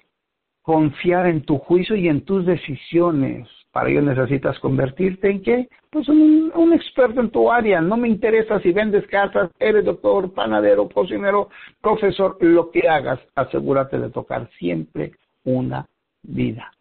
[0.61, 3.47] confiar en tu juicio y en tus decisiones.
[3.71, 5.69] Para ello necesitas convertirte en qué?
[5.89, 7.79] Pues un, un experto en tu área.
[7.79, 11.49] No me interesa si vendes casas, eres doctor, panadero, cocinero,
[11.81, 15.13] profesor, lo que hagas, asegúrate de tocar siempre
[15.45, 15.85] una
[16.23, 16.71] vida.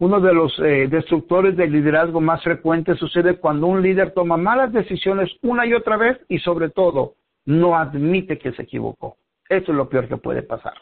[0.00, 4.72] Uno de los eh, destructores del liderazgo más frecuentes sucede cuando un líder toma malas
[4.72, 9.16] decisiones una y otra vez y sobre todo no admite que se equivocó.
[9.48, 10.74] Eso es lo peor que puede pasar.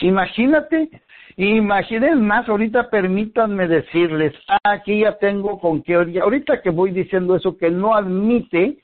[0.00, 0.90] Imagínate
[1.38, 4.32] Imaginen más, ahorita permítanme decirles,
[4.64, 8.78] aquí ya tengo con qué, ahorita que voy diciendo eso que no admite,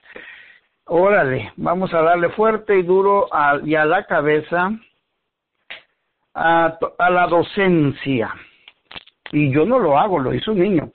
[0.84, 3.26] órale, vamos a darle fuerte y duro
[3.64, 4.70] y a la cabeza
[6.34, 8.34] a la docencia.
[9.32, 10.92] Y yo no lo hago, lo hizo un niño.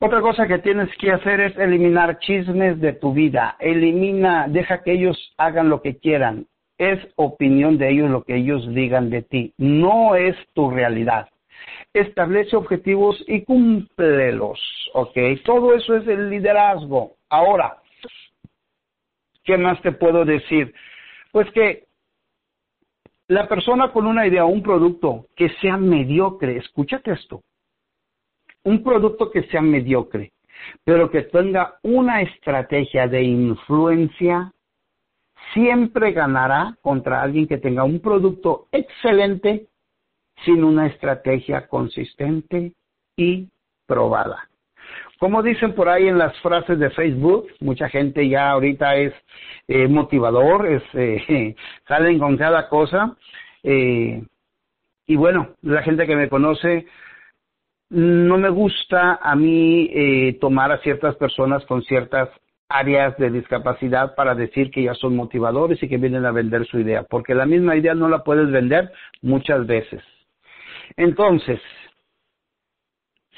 [0.00, 3.56] Otra cosa que tienes que hacer es eliminar chismes de tu vida.
[3.58, 6.46] Elimina, deja que ellos hagan lo que quieran.
[6.78, 9.52] Es opinión de ellos lo que ellos digan de ti.
[9.58, 11.28] No es tu realidad.
[11.92, 14.60] Establece objetivos y cúmplelos.
[14.94, 15.18] ¿Ok?
[15.44, 17.16] Todo eso es el liderazgo.
[17.28, 17.78] Ahora,
[19.42, 20.72] ¿qué más te puedo decir?
[21.32, 21.87] Pues que
[23.28, 27.42] la persona con una idea un producto que sea mediocre, escúchate esto,
[28.64, 30.32] un producto que sea mediocre,
[30.82, 34.52] pero que tenga una estrategia de influencia,
[35.52, 39.68] siempre ganará contra alguien que tenga un producto excelente
[40.44, 42.72] sin una estrategia consistente
[43.16, 43.48] y
[43.86, 44.47] probada.
[45.18, 49.12] Como dicen por ahí en las frases de Facebook, mucha gente ya ahorita es
[49.66, 51.54] eh, motivador, es, eh,
[51.88, 53.16] salen con cada cosa.
[53.62, 54.22] Eh,
[55.06, 56.86] y bueno, la gente que me conoce
[57.90, 62.28] no me gusta a mí eh, tomar a ciertas personas con ciertas
[62.68, 66.78] áreas de discapacidad para decir que ya son motivadores y que vienen a vender su
[66.78, 68.92] idea, porque la misma idea no la puedes vender
[69.22, 70.02] muchas veces.
[70.96, 71.60] Entonces,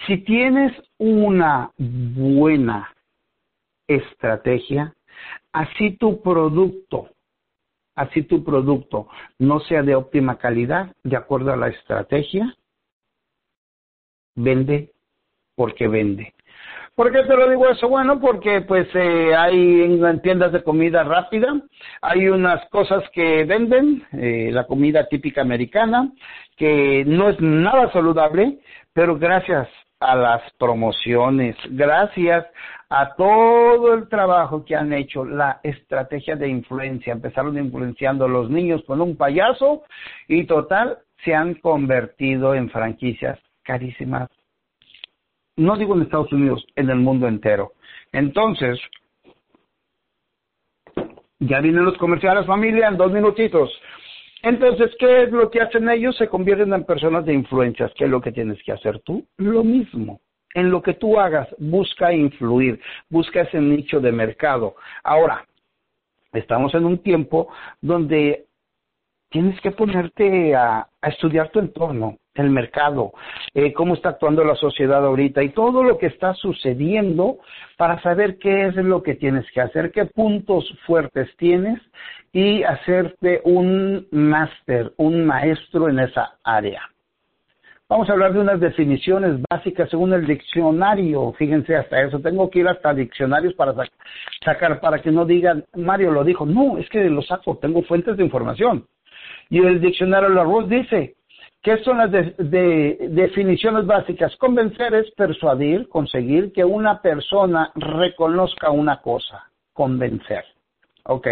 [0.06, 2.94] si tienes una buena
[3.86, 4.94] estrategia,
[5.52, 7.10] así tu producto,
[7.94, 12.54] así tu producto no sea de óptima calidad, de acuerdo a la estrategia,
[14.34, 14.92] vende
[15.54, 16.32] porque vende.
[16.94, 17.88] ¿Por qué te lo digo eso?
[17.88, 21.54] Bueno, porque pues eh, hay en tiendas de comida rápida,
[22.02, 26.12] hay unas cosas que venden, eh, la comida típica americana,
[26.56, 28.58] que no es nada saludable,
[28.92, 29.68] pero gracias
[30.00, 32.46] a las promociones, gracias
[32.88, 38.50] a todo el trabajo que han hecho, la estrategia de influencia, empezaron influenciando a los
[38.50, 39.82] niños con un payaso
[40.26, 44.28] y total se han convertido en franquicias carísimas.
[45.56, 47.72] No digo en Estados Unidos, en el mundo entero.
[48.10, 48.80] Entonces,
[51.38, 53.70] ya vienen los comerciales, familia, en dos minutitos.
[54.42, 56.16] Entonces, ¿qué es lo que hacen ellos?
[56.16, 57.92] Se convierten en personas de influencias.
[57.96, 59.26] ¿Qué es lo que tienes que hacer tú?
[59.36, 60.20] Lo mismo.
[60.54, 64.74] En lo que tú hagas, busca influir, busca ese nicho de mercado.
[65.04, 65.46] Ahora,
[66.32, 67.48] estamos en un tiempo
[67.80, 68.46] donde
[69.30, 73.12] tienes que ponerte a, estudiar tu entorno, el mercado,
[73.54, 77.38] eh, cómo está actuando la sociedad ahorita y todo lo que está sucediendo
[77.76, 81.80] para saber qué es lo que tienes que hacer, qué puntos fuertes tienes
[82.32, 86.82] y hacerte un máster, un maestro en esa área.
[87.90, 91.32] Vamos a hablar de unas definiciones básicas según el diccionario.
[91.32, 92.20] Fíjense, hasta eso.
[92.20, 93.74] Tengo que ir hasta diccionarios para
[94.44, 96.46] sacar, para que no digan, Mario lo dijo.
[96.46, 98.86] No, es que lo saco, tengo fuentes de información.
[99.48, 101.16] Y el diccionario La Rose dice,
[101.62, 104.34] ¿qué son las definiciones básicas?
[104.36, 109.44] Convencer es persuadir, conseguir que una persona reconozca una cosa.
[109.72, 110.44] Convencer.
[111.04, 111.26] Ok.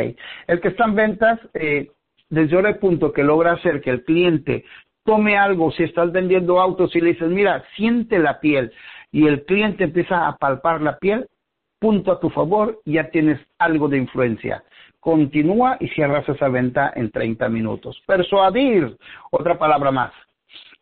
[0.47, 1.91] El que está en ventas, eh,
[2.31, 4.64] desde el punto que logra hacer que el cliente
[5.05, 8.72] tome algo, si estás vendiendo autos y le dices, mira, siente la piel,
[9.11, 11.26] y el cliente empieza a palpar la piel,
[11.79, 14.62] punto a tu favor, ya tienes algo de influencia
[15.01, 17.99] continúa y cierras esa venta en 30 minutos.
[18.07, 18.97] Persuadir,
[19.31, 20.12] otra palabra más.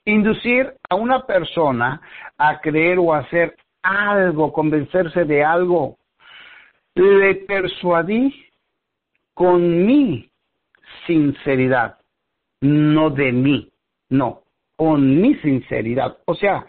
[0.05, 2.01] Inducir a una persona
[2.39, 5.97] a creer o hacer algo, convencerse de algo.
[6.95, 8.35] Le persuadí
[9.35, 10.29] con mi
[11.07, 11.99] sinceridad,
[12.63, 13.71] no de mí,
[14.09, 14.43] no,
[14.77, 16.19] con mi sinceridad.
[16.25, 16.67] O sea,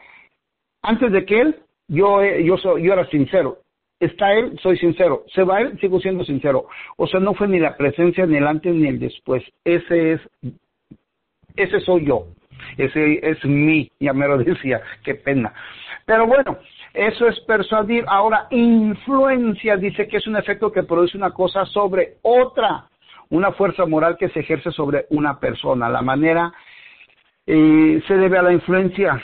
[0.82, 3.59] antes de que él, yo, yo, soy, yo era sincero,
[3.99, 5.23] está él, soy sincero.
[5.33, 6.65] Se va él, sigo siendo sincero.
[6.97, 9.43] O sea, no fue ni la presencia, ni el antes, ni el después.
[9.63, 10.21] Ese es,
[11.55, 12.27] ese soy yo.
[12.77, 15.53] Ese es mi, ya me lo decía, qué pena.
[16.05, 16.57] Pero bueno,
[16.93, 18.05] eso es persuadir.
[18.07, 22.85] Ahora, influencia dice que es un efecto que produce una cosa sobre otra,
[23.29, 25.89] una fuerza moral que se ejerce sobre una persona.
[25.89, 26.53] La manera
[27.45, 29.21] eh, se debe a la influencia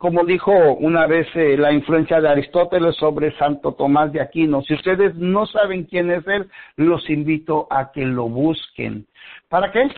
[0.00, 4.62] como dijo una vez eh, la influencia de Aristóteles sobre Santo Tomás de Aquino.
[4.62, 9.06] Si ustedes no saben quién es él, los invito a que lo busquen.
[9.50, 9.90] ¿Para qué?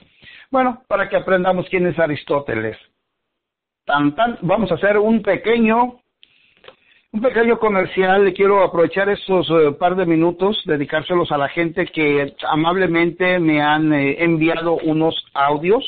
[0.51, 2.77] Bueno, para que aprendamos quién es Aristóteles.
[3.85, 6.01] Tan, tan, vamos a hacer un pequeño,
[7.13, 8.25] un pequeño comercial.
[8.25, 13.63] Le quiero aprovechar estos eh, par de minutos, dedicárselos a la gente que amablemente me
[13.63, 15.85] han eh, enviado unos audios,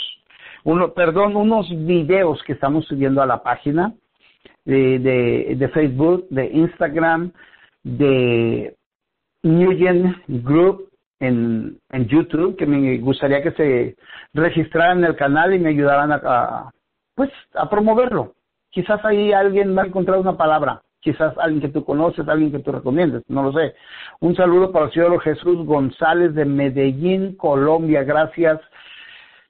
[0.62, 3.92] uno, perdón, unos videos que estamos subiendo a la página
[4.64, 7.32] de, de, Facebook, de Instagram,
[7.82, 8.74] de
[9.42, 10.88] Newgen Group
[11.20, 13.96] en, en YouTube, que me gustaría que se
[14.32, 16.70] registraran en el canal y me ayudaran a,
[17.14, 18.34] pues a promoverlo.
[18.70, 22.58] Quizás ahí alguien va a encontrar una palabra, quizás alguien que tú conoces, alguien que
[22.58, 23.74] tú recomiendes, no lo sé.
[24.20, 28.60] Un saludo para el señor Jesús González de Medellín, Colombia, gracias.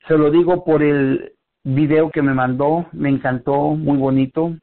[0.07, 4.55] Se lo digo por el video que me mandó, me encantó, muy bonito.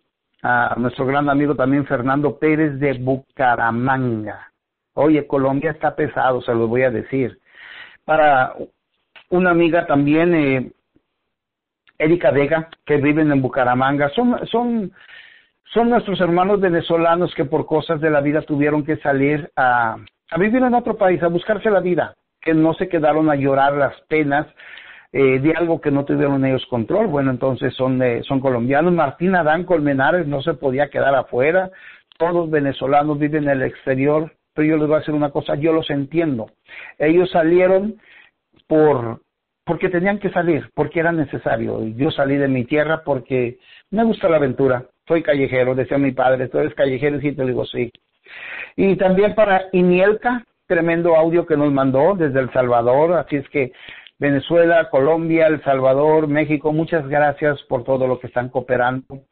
[0.44, 4.52] A nuestro gran amigo también Fernando Pérez de Bucaramanga.
[4.94, 7.39] Oye, Colombia está pesado, se lo voy a decir.
[8.06, 8.54] Para
[9.30, 10.72] una amiga también, eh,
[11.98, 14.92] Erika Vega, que viven en Bucaramanga, son, son,
[15.72, 19.96] son nuestros hermanos venezolanos que por cosas de la vida tuvieron que salir a,
[20.32, 23.74] a vivir en otro país, a buscarse la vida, que no se quedaron a llorar
[23.74, 24.48] las penas
[25.12, 27.07] eh, de algo que no tuvieron ellos control.
[27.07, 28.93] Bueno, entonces son, son colombianos.
[28.93, 31.70] Martín Adán Colmenares no se podía quedar afuera.
[32.18, 35.74] Todos venezolanos viven en el exterior, pero yo les voy a decir una cosa, yo
[35.74, 36.51] los entiendo.
[36.97, 37.95] Ellos salieron
[38.68, 39.22] por
[39.64, 41.88] porque tenían que salir, porque era necesario.
[41.95, 43.57] Yo salí de mi tierra porque
[43.91, 44.86] me gusta la aventura.
[45.07, 47.91] Soy callejero, decía mi padre, tú eres callejero y te digo sí.
[48.76, 53.72] Y también para Inielka, tremendo audio que nos mandó desde El Salvador, así es que
[54.22, 59.24] Venezuela, Colombia, El Salvador, México, muchas gracias por todo lo que están cooperando.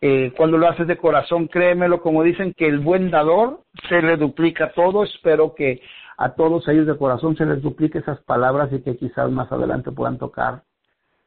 [0.00, 3.60] Eh, cuando lo haces de corazón, créemelo, como dicen que el buen dador
[3.90, 5.82] se le duplica todo, espero que
[6.16, 9.92] a todos ellos de corazón se les duplique esas palabras y que quizás más adelante
[9.92, 10.62] puedan tocar,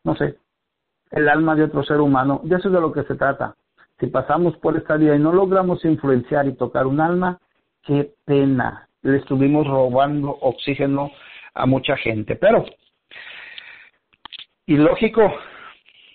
[0.04, 0.38] no sé,
[1.12, 2.42] el alma de otro ser humano.
[2.44, 3.54] De eso es de lo que se trata.
[4.00, 7.38] Si pasamos por esta vida y no logramos influenciar y tocar un alma,
[7.84, 8.90] qué pena.
[9.04, 11.12] Le estuvimos robando oxígeno
[11.54, 12.36] a mucha gente.
[12.36, 12.66] Pero,
[14.66, 15.34] y lógico,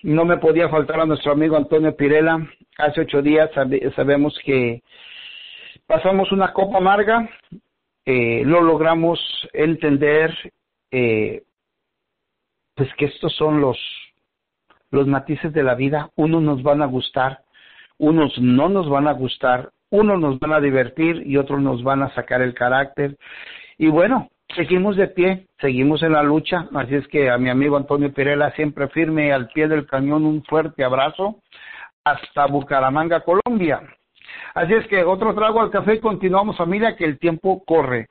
[0.03, 2.47] no me podía faltar a nuestro amigo Antonio Pirela.
[2.77, 3.49] Hace ocho días
[3.95, 4.81] sabemos que
[5.85, 7.29] pasamos una copa amarga
[8.05, 9.19] eh, no logramos
[9.53, 10.33] entender
[10.91, 11.43] eh,
[12.73, 13.77] pues que estos son los
[14.91, 17.41] los matices de la vida unos nos van a gustar
[17.97, 22.01] unos no nos van a gustar unos nos van a divertir y otros nos van
[22.01, 23.17] a sacar el carácter
[23.77, 27.77] y bueno seguimos de pie seguimos en la lucha así es que a mi amigo
[27.77, 31.39] Antonio Pirela siempre firme al pie del cañón un fuerte abrazo
[32.03, 33.81] hasta Bucaramanga Colombia
[34.53, 38.07] Así es que otro trago al café y continuamos familia que el tiempo corre.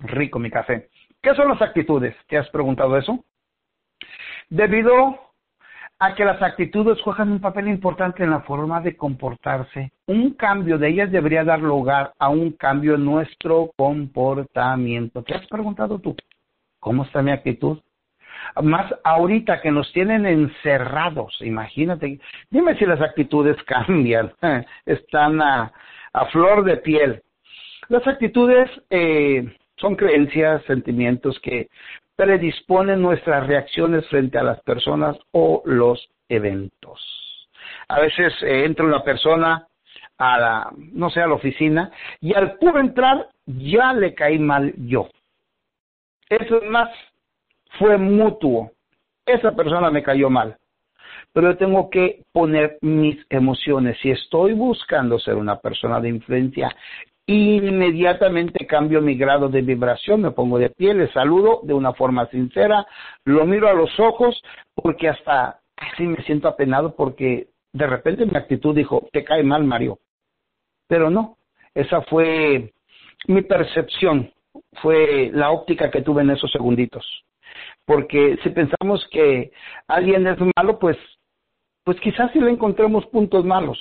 [0.00, 0.88] Rico mi café.
[1.20, 2.14] ¿Qué son las actitudes?
[2.28, 3.24] ¿Te has preguntado eso?
[4.48, 5.27] Debido
[6.00, 10.78] a que las actitudes juegan un papel importante en la forma de comportarse, un cambio
[10.78, 15.22] de ellas debería dar lugar a un cambio en nuestro comportamiento.
[15.22, 16.14] ¿Te has preguntado tú?
[16.78, 17.78] ¿Cómo está mi actitud?
[18.62, 22.20] Más ahorita que nos tienen encerrados, imagínate,
[22.50, 24.32] dime si las actitudes cambian,
[24.86, 25.72] están a,
[26.30, 27.22] flor de piel.
[27.88, 31.68] Las actitudes eh, son creencias, sentimientos que
[32.18, 37.00] predisponen nuestras reacciones frente a las personas o los eventos.
[37.86, 39.68] A veces eh, entra una persona
[40.18, 44.74] a la, no sé, a la oficina y al puro entrar ya le caí mal
[44.78, 45.08] yo.
[46.28, 46.90] Eso es más
[47.78, 48.72] fue mutuo.
[49.24, 50.56] Esa persona me cayó mal.
[51.32, 53.96] Pero yo tengo que poner mis emociones.
[54.02, 56.74] Si estoy buscando ser una persona de influencia,
[57.28, 62.26] inmediatamente cambio mi grado de vibración, me pongo de pie, le saludo de una forma
[62.26, 62.86] sincera,
[63.24, 64.42] lo miro a los ojos,
[64.74, 69.64] porque hasta así me siento apenado porque de repente mi actitud dijo, te cae mal
[69.64, 69.98] Mario.
[70.88, 71.36] Pero no,
[71.74, 72.72] esa fue
[73.26, 74.32] mi percepción,
[74.82, 77.04] fue la óptica que tuve en esos segunditos
[77.88, 79.50] porque si pensamos que
[79.86, 80.98] alguien es malo, pues,
[81.84, 83.78] pues quizás si le encontremos puntos malos.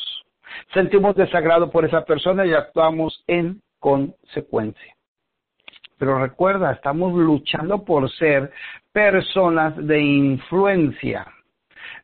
[0.74, 4.95] Sentimos desagrado por esa persona y actuamos en consecuencia.
[5.98, 8.52] Pero recuerda, estamos luchando por ser
[8.91, 11.26] personas de influencia,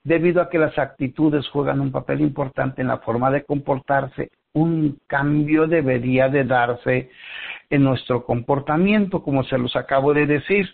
[0.04, 4.32] debido a que las actitudes juegan un papel importante en la forma de comportarse.
[4.54, 7.10] Un cambio debería de darse
[7.70, 10.70] en nuestro comportamiento, como se los acabo de decir.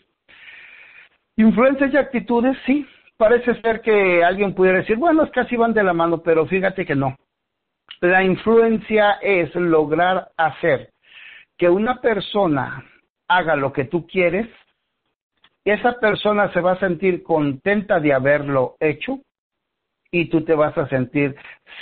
[1.37, 2.85] Influencias y actitudes, sí.
[3.17, 6.85] Parece ser que alguien pudiera decir, bueno, es casi van de la mano, pero fíjate
[6.85, 7.15] que no.
[8.01, 10.91] La influencia es lograr hacer
[11.57, 12.85] que una persona
[13.27, 14.47] haga lo que tú quieres,
[15.65, 19.19] esa persona se va a sentir contenta de haberlo hecho
[20.11, 21.35] y tú te vas a sentir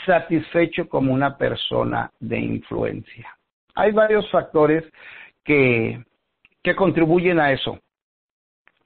[0.06, 3.38] satisfecho como una persona de influencia.
[3.76, 4.84] Hay varios factores
[5.44, 6.04] que,
[6.64, 7.80] que contribuyen a eso.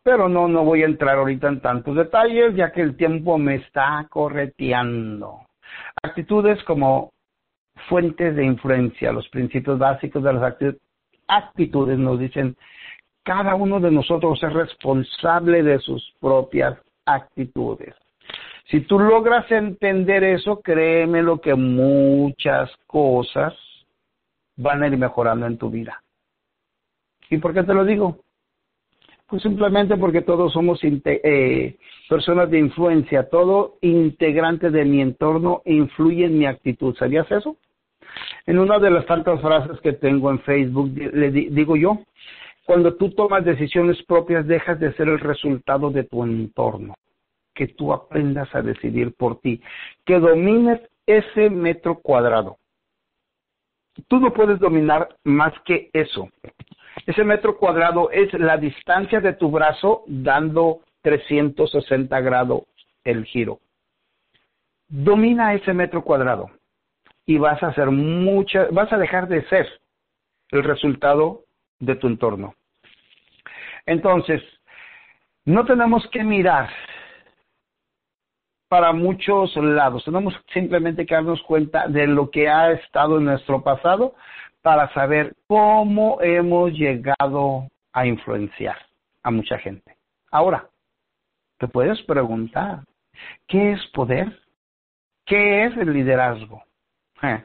[0.03, 3.55] Pero no, no voy a entrar ahorita en tantos detalles, ya que el tiempo me
[3.55, 5.47] está correteando.
[6.03, 7.11] Actitudes como
[7.87, 10.55] fuentes de influencia, los principios básicos de las
[11.27, 12.55] actitudes nos dicen,
[13.23, 17.95] cada uno de nosotros es responsable de sus propias actitudes.
[18.69, 23.53] Si tú logras entender eso, créeme lo que muchas cosas
[24.55, 26.01] van a ir mejorando en tu vida.
[27.29, 28.19] ¿Y por qué te lo digo?
[29.31, 31.77] Pues simplemente porque todos somos eh,
[32.09, 36.93] personas de influencia, todo integrante de mi entorno influye en mi actitud.
[36.97, 37.55] ¿Sabías eso?
[38.45, 41.99] En una de las tantas frases que tengo en Facebook, le digo yo,
[42.65, 46.95] cuando tú tomas decisiones propias, dejas de ser el resultado de tu entorno.
[47.53, 49.61] Que tú aprendas a decidir por ti,
[50.05, 52.57] que domines ese metro cuadrado.
[54.09, 56.27] Tú no puedes dominar más que eso.
[57.05, 62.63] Ese metro cuadrado es la distancia de tu brazo dando 360 grados
[63.03, 63.59] el giro.
[64.87, 66.51] Domina ese metro cuadrado
[67.25, 69.67] y vas a hacer mucha, vas a dejar de ser
[70.49, 71.45] el resultado
[71.79, 72.55] de tu entorno.
[73.85, 74.41] Entonces,
[75.45, 76.69] no tenemos que mirar
[78.67, 83.61] para muchos lados, tenemos simplemente que darnos cuenta de lo que ha estado en nuestro
[83.63, 84.13] pasado
[84.61, 88.77] para saber cómo hemos llegado a influenciar
[89.23, 89.95] a mucha gente.
[90.31, 90.67] Ahora,
[91.57, 92.79] te puedes preguntar,
[93.47, 94.39] ¿qué es poder?
[95.25, 96.63] ¿Qué es el liderazgo?
[97.21, 97.43] Eh,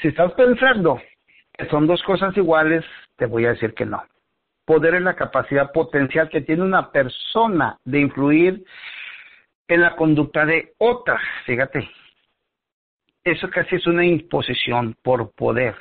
[0.00, 1.00] si estás pensando
[1.52, 2.84] que son dos cosas iguales,
[3.16, 4.02] te voy a decir que no.
[4.64, 8.64] Poder es la capacidad potencial que tiene una persona de influir
[9.68, 11.20] en la conducta de otra.
[11.44, 11.88] Fíjate,
[13.24, 15.76] eso casi es una imposición por poder.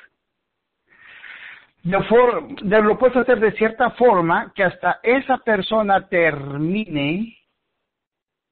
[1.84, 7.38] De lo puedes hacer de cierta forma que hasta esa persona termine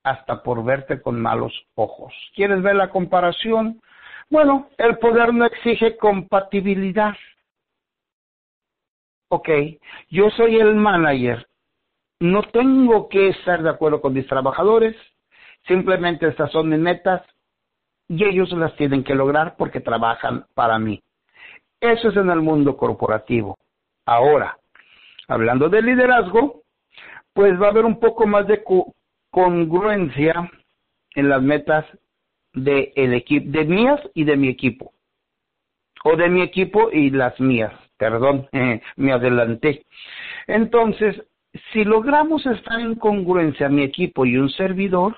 [0.04, 2.14] hasta por verte con malos ojos.
[2.36, 3.82] ¿Quieres ver la comparación?
[4.30, 7.16] Bueno, el poder no exige compatibilidad.
[9.30, 9.50] Ok,
[10.10, 11.48] yo soy el manager.
[12.20, 14.96] No tengo que estar de acuerdo con mis trabajadores.
[15.68, 17.22] Simplemente estas son mis metas
[18.10, 21.02] y ellos las tienen que lograr porque trabajan para mí.
[21.82, 23.58] Eso es en el mundo corporativo.
[24.06, 24.58] Ahora,
[25.28, 26.62] hablando de liderazgo,
[27.34, 28.64] pues va a haber un poco más de
[29.32, 30.50] congruencia
[31.16, 31.86] en las metas
[32.54, 34.94] de mías y de mi equipo.
[36.04, 37.74] O de mi equipo y las mías.
[37.98, 38.48] Perdón,
[38.96, 39.86] me adelanté.
[40.48, 41.24] Entonces,
[41.74, 45.16] si logramos estar en congruencia mi equipo y un servidor,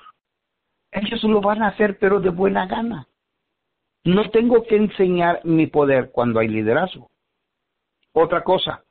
[0.90, 3.06] ellos lo van a hacer pero de buena gana.
[4.04, 7.10] No tengo que enseñar mi poder cuando hay liderazgo.
[8.12, 8.84] Otra cosa,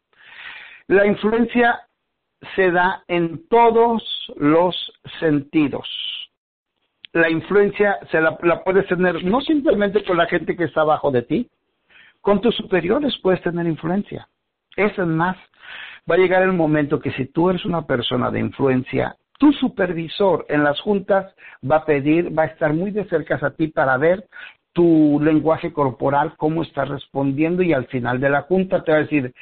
[0.87, 1.87] la influencia
[2.55, 4.03] se da en todos
[4.35, 4.75] los
[5.19, 5.87] sentidos.
[7.13, 11.21] La influencia se la, puedes tener no simplemente con la gente que está abajo de
[11.21, 11.49] ti,
[12.21, 14.27] con tus superiores puedes tener influencia.
[14.75, 15.37] Es más,
[16.09, 20.45] va a llegar el momento que si tú eres una persona de influencia, tu supervisor
[20.49, 21.33] en las juntas
[21.69, 24.25] va a pedir, va a estar muy de cerca a ti para ver
[24.73, 29.01] tu lenguaje corporal, cómo estás respondiendo y al final de la junta te va a
[29.01, 29.33] decir,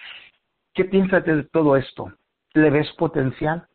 [0.73, 2.13] ¿qué piensas de todo esto?
[2.53, 3.65] ¿Le ves potencial?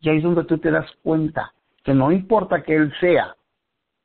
[0.00, 1.52] Y ahí es donde tú te das cuenta
[1.84, 3.34] que no importa que él sea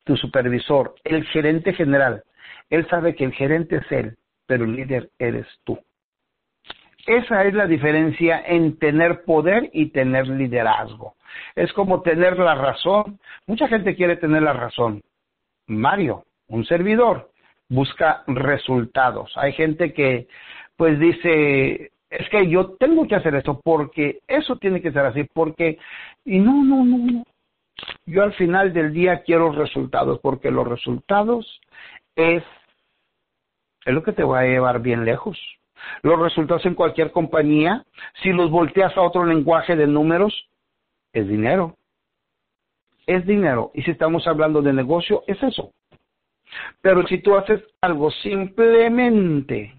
[0.04, 2.22] tu supervisor, el gerente general,
[2.70, 4.16] él sabe que el gerente es él,
[4.46, 5.78] pero el líder eres tú.
[7.06, 11.16] Esa es la diferencia en tener poder y tener liderazgo.
[11.54, 13.18] Es como tener la razón.
[13.46, 15.02] Mucha gente quiere tener la razón.
[15.66, 17.30] Mario, un servidor
[17.68, 19.32] busca resultados.
[19.36, 20.28] Hay gente que
[20.76, 25.24] pues dice, es que yo tengo que hacer esto porque eso tiene que ser así,
[25.24, 25.78] porque,
[26.24, 27.24] y no, no, no, no.
[28.06, 31.60] Yo al final del día quiero resultados, porque los resultados
[32.14, 32.42] es,
[33.84, 35.38] es lo que te va a llevar bien lejos.
[36.02, 37.84] Los resultados en cualquier compañía,
[38.22, 40.48] si los volteas a otro lenguaje de números,
[41.12, 41.76] es dinero.
[43.06, 43.70] Es dinero.
[43.74, 45.72] Y si estamos hablando de negocio, es eso.
[46.80, 49.74] Pero si tú haces algo simplemente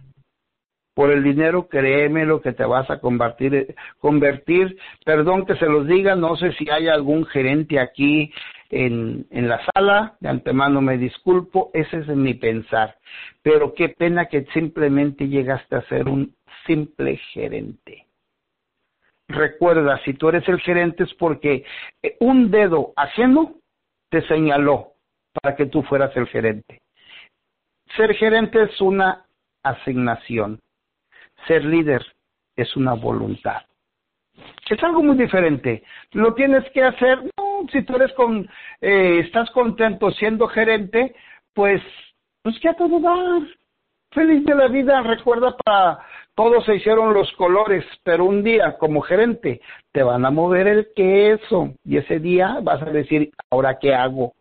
[0.95, 5.85] por el dinero, créeme lo que te vas a convertir, convertir, perdón que se los
[5.85, 8.31] diga, no sé si hay algún gerente aquí
[8.69, 12.95] en, en la sala, de antemano me disculpo, ese es mi pensar,
[13.43, 16.33] pero qué pena que simplemente llegaste a ser un
[16.65, 18.05] simple gerente.
[19.27, 21.65] Recuerda, si tú eres el gerente es porque
[22.19, 23.55] un dedo ajeno
[24.09, 24.94] te señaló
[25.41, 26.81] para que tú fueras el gerente.
[27.95, 29.25] Ser gerente es una
[29.63, 30.59] asignación.
[31.47, 32.05] Ser líder
[32.55, 33.63] es una voluntad.
[34.69, 35.83] Es algo muy diferente.
[36.11, 38.49] Lo tienes que hacer, no, si tú eres con,
[38.81, 41.15] eh, estás contento siendo gerente,
[41.53, 41.81] pues,
[42.41, 43.41] pues que a todo dar.
[44.11, 45.99] Feliz de la vida, recuerda para
[46.35, 49.61] todos se hicieron los colores, pero un día como gerente
[49.93, 54.34] te van a mover el queso y ese día vas a decir, ¿ahora qué hago?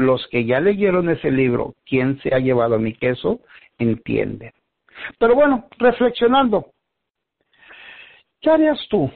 [0.00, 3.40] Los que ya leyeron ese libro, ¿quién se ha llevado mi queso?
[3.78, 4.52] Entienden.
[5.18, 6.70] Pero bueno, reflexionando,
[8.40, 9.10] ¿qué harías tú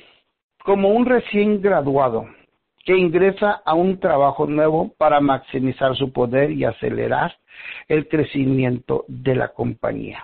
[0.63, 2.27] como un recién graduado
[2.85, 7.35] que ingresa a un trabajo nuevo para maximizar su poder y acelerar
[7.89, 10.23] el crecimiento de la compañía?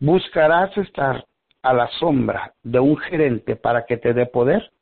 [0.00, 1.24] ¿Buscarás estar
[1.62, 4.72] a la sombra de un gerente para que te dé poder?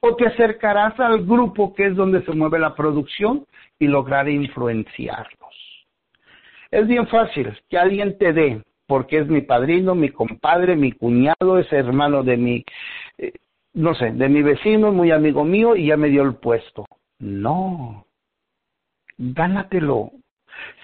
[0.00, 3.46] ¿O te acercarás al grupo que es donde se mueve la producción
[3.78, 5.86] y lograr influenciarlos?
[6.70, 11.58] Es bien fácil que alguien te dé, porque es mi padrino, mi compadre, mi cuñado,
[11.58, 12.64] es hermano de mi,
[13.18, 13.32] eh,
[13.74, 16.86] no sé, de mi vecino, muy amigo mío y ya me dio el puesto.
[17.18, 18.06] No,
[19.18, 20.12] gánatelo.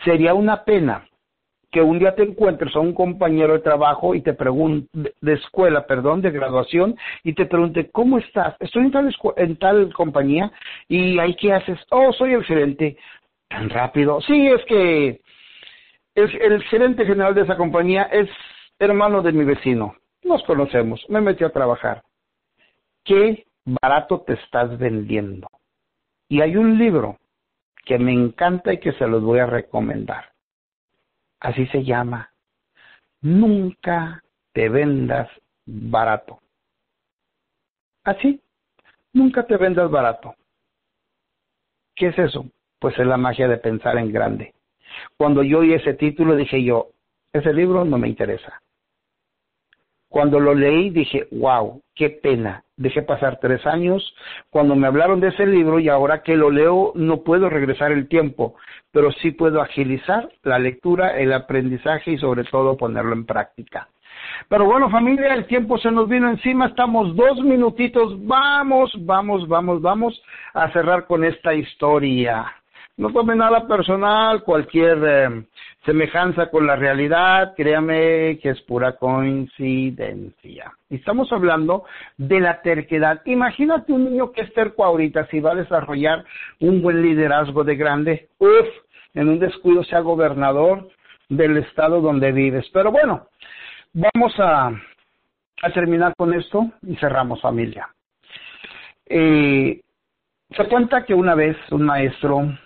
[0.04, 1.06] Sería una pena
[1.76, 4.88] que un día te encuentres a un compañero de trabajo y te pregunte,
[5.20, 8.56] de escuela, perdón, de graduación, y te pregunte, ¿cómo estás?
[8.60, 10.50] Estoy en tal, en tal compañía
[10.88, 11.78] y ahí qué haces?
[11.90, 12.96] Oh, soy el gerente.
[13.50, 14.22] Tan rápido.
[14.22, 15.20] Sí, es que
[16.14, 18.30] el, el gerente general de esa compañía es
[18.78, 19.96] hermano de mi vecino.
[20.24, 21.04] Nos conocemos.
[21.10, 22.04] Me metí a trabajar.
[23.04, 23.44] ¿Qué
[23.82, 25.46] barato te estás vendiendo?
[26.26, 27.18] Y hay un libro
[27.84, 30.35] que me encanta y que se los voy a recomendar
[31.46, 32.30] así se llama.
[33.20, 34.22] Nunca
[34.52, 35.28] te vendas
[35.64, 36.40] barato.
[38.04, 38.40] Así,
[39.12, 40.34] nunca te vendas barato.
[41.94, 42.46] ¿Qué es eso?
[42.80, 44.54] Pues es la magia de pensar en grande.
[45.16, 46.88] Cuando yo oí ese título dije yo,
[47.32, 48.60] ese libro no me interesa.
[50.08, 52.62] Cuando lo leí dije, wow, qué pena.
[52.76, 54.14] Dejé pasar tres años
[54.50, 58.06] cuando me hablaron de ese libro y ahora que lo leo no puedo regresar el
[58.06, 58.54] tiempo,
[58.92, 63.88] pero sí puedo agilizar la lectura, el aprendizaje y sobre todo ponerlo en práctica.
[64.48, 69.80] Pero bueno, familia, el tiempo se nos vino encima, estamos dos minutitos, vamos, vamos, vamos,
[69.80, 70.22] vamos
[70.54, 72.46] a cerrar con esta historia.
[72.98, 75.44] No tome nada personal, cualquier eh,
[75.84, 80.72] semejanza con la realidad, créame que es pura coincidencia.
[80.88, 81.84] Estamos hablando
[82.16, 83.20] de la terquedad.
[83.26, 86.24] Imagínate un niño que es terco ahorita, si va a desarrollar
[86.60, 88.68] un buen liderazgo de grande, uff,
[89.12, 90.88] en un descuido sea gobernador
[91.28, 92.66] del estado donde vives.
[92.72, 93.28] Pero bueno,
[93.92, 97.90] vamos a, a terminar con esto y cerramos familia.
[99.04, 99.82] Eh,
[100.50, 102.56] se cuenta que una vez un maestro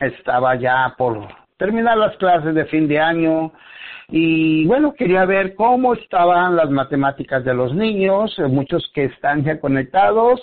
[0.00, 3.52] estaba ya por terminar las clases de fin de año
[4.12, 9.44] y bueno, quería ver cómo estaban las matemáticas de los niños, eh, muchos que están
[9.44, 10.40] ya conectados,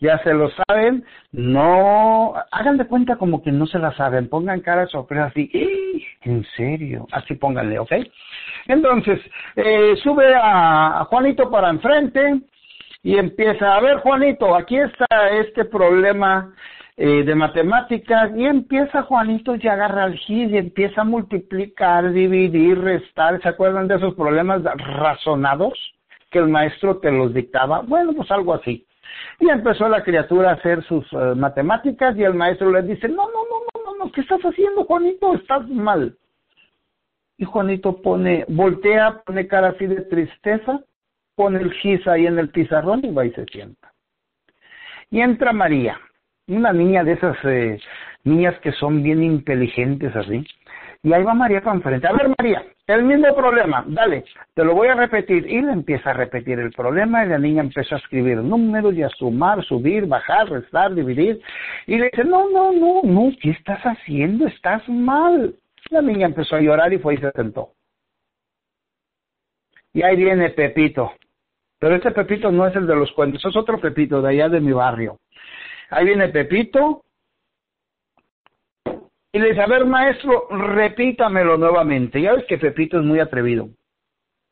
[0.00, 4.60] ya se lo saben, no, hagan de cuenta como que no se la saben, pongan
[4.60, 6.02] cara de sorpresa así, ¡Eh!
[6.22, 7.92] en serio, así pónganle, ¿ok?
[8.68, 9.20] Entonces,
[9.56, 12.40] eh, sube a Juanito para enfrente
[13.02, 16.54] y empieza, a ver Juanito, aquí está este problema
[17.02, 22.78] eh, de matemáticas y empieza Juanito y agarra el GIS y empieza a multiplicar, dividir,
[22.78, 23.40] restar.
[23.40, 25.72] ¿Se acuerdan de esos problemas razonados
[26.30, 27.80] que el maestro te los dictaba?
[27.80, 28.86] Bueno, pues algo así.
[29.38, 33.24] Y empezó la criatura a hacer sus eh, matemáticas y el maestro le dice, no,
[33.24, 35.32] no, no, no, no, no, ¿qué estás haciendo, Juanito?
[35.32, 36.18] Estás mal.
[37.38, 40.80] Y Juanito pone, voltea, pone cara así de tristeza,
[41.34, 43.90] pone el gis ahí en el pizarrón y va y se sienta.
[45.10, 45.98] Y entra María
[46.50, 47.78] una niña de esas eh,
[48.24, 50.44] niñas que son bien inteligentes así.
[51.02, 52.06] Y ahí va María para enfrente.
[52.06, 54.24] A ver, María, el mismo problema, dale,
[54.54, 55.46] te lo voy a repetir.
[55.46, 59.02] Y le empieza a repetir el problema y la niña empieza a escribir números y
[59.02, 61.40] a sumar, subir, bajar, restar, dividir.
[61.86, 64.46] Y le dice, no, no, no, no, ¿qué estás haciendo?
[64.46, 65.54] Estás mal.
[65.90, 67.70] La niña empezó a llorar y fue y se sentó.
[69.94, 71.12] Y ahí viene Pepito.
[71.78, 74.60] Pero este Pepito no es el de los cuentos, es otro Pepito de allá de
[74.60, 75.18] mi barrio.
[75.90, 77.04] Ahí viene Pepito.
[79.32, 82.20] Y le dice, a ver, maestro, repítamelo nuevamente.
[82.20, 83.68] Ya ves que Pepito es muy atrevido.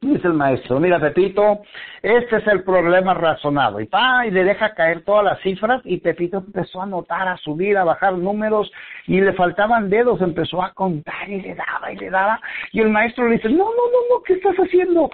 [0.01, 1.63] Dice el maestro, mira Pepito,
[2.03, 3.81] este es el problema razonado.
[3.81, 7.37] Y pa, y le deja caer todas las cifras y Pepito empezó a anotar, a
[7.39, 8.71] subir, a bajar números
[9.09, 12.41] y le faltaban dedos, empezó a contar y le daba y le daba.
[12.71, 15.11] Y el maestro le dice, no, no, no, no, ¿qué estás haciendo?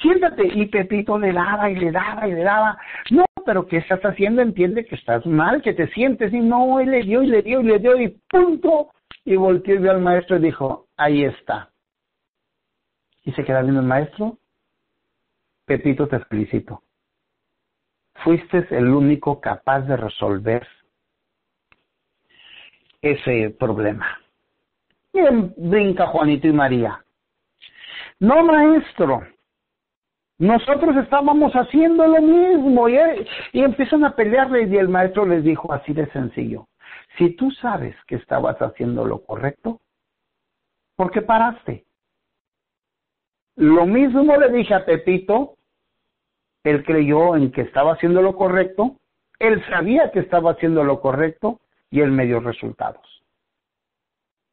[0.00, 0.46] Siéntate.
[0.46, 2.78] Y Pepito le daba y le daba y le daba.
[3.10, 4.42] No, pero ¿qué estás haciendo?
[4.42, 6.32] Entiende que estás mal, que te sientes.
[6.32, 8.90] Y no, él le dio y le dio y le dio y punto.
[9.24, 11.70] Y volteó y vio al maestro y dijo, ahí está
[13.24, 14.38] y se queda viendo el maestro,
[15.64, 16.82] Pepito, te felicito.
[18.24, 20.66] Fuiste el único capaz de resolver
[23.00, 24.18] ese problema.
[25.12, 27.04] Bien, brinca Juanito y María.
[28.18, 29.26] no maestro,
[30.40, 32.96] nosotros estábamos haciendo lo mismo y,
[33.52, 36.66] y empiezan a pelearle y el maestro les dijo así de sencillo,
[37.18, 39.80] si tú sabes que estabas haciendo lo correcto,
[40.96, 41.84] ¿por qué paraste?
[43.56, 45.56] Lo mismo le dije a Pepito,
[46.64, 48.96] él creyó en que estaba haciendo lo correcto,
[49.38, 51.60] él sabía que estaba haciendo lo correcto
[51.90, 53.22] y él me dio resultados.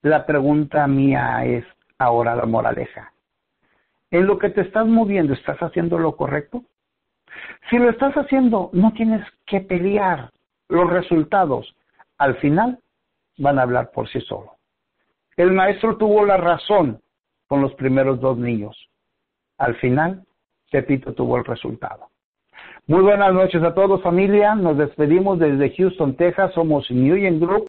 [0.01, 1.64] La pregunta mía es
[1.97, 3.14] ahora la moraleja
[4.11, 6.63] en lo que te estás moviendo, ¿estás haciendo lo correcto?
[7.69, 10.31] Si lo estás haciendo, no tienes que pelear.
[10.69, 11.75] Los resultados,
[12.17, 12.79] al final,
[13.38, 14.51] van a hablar por sí solos.
[15.38, 17.01] El maestro tuvo la razón
[17.47, 18.89] con los primeros dos niños.
[19.57, 20.25] Al final,
[20.71, 22.09] Pepito tuvo el resultado.
[22.88, 24.55] Muy buenas noches a todos familia.
[24.55, 26.53] Nos despedimos desde Houston, Texas.
[26.53, 27.65] Somos New Group.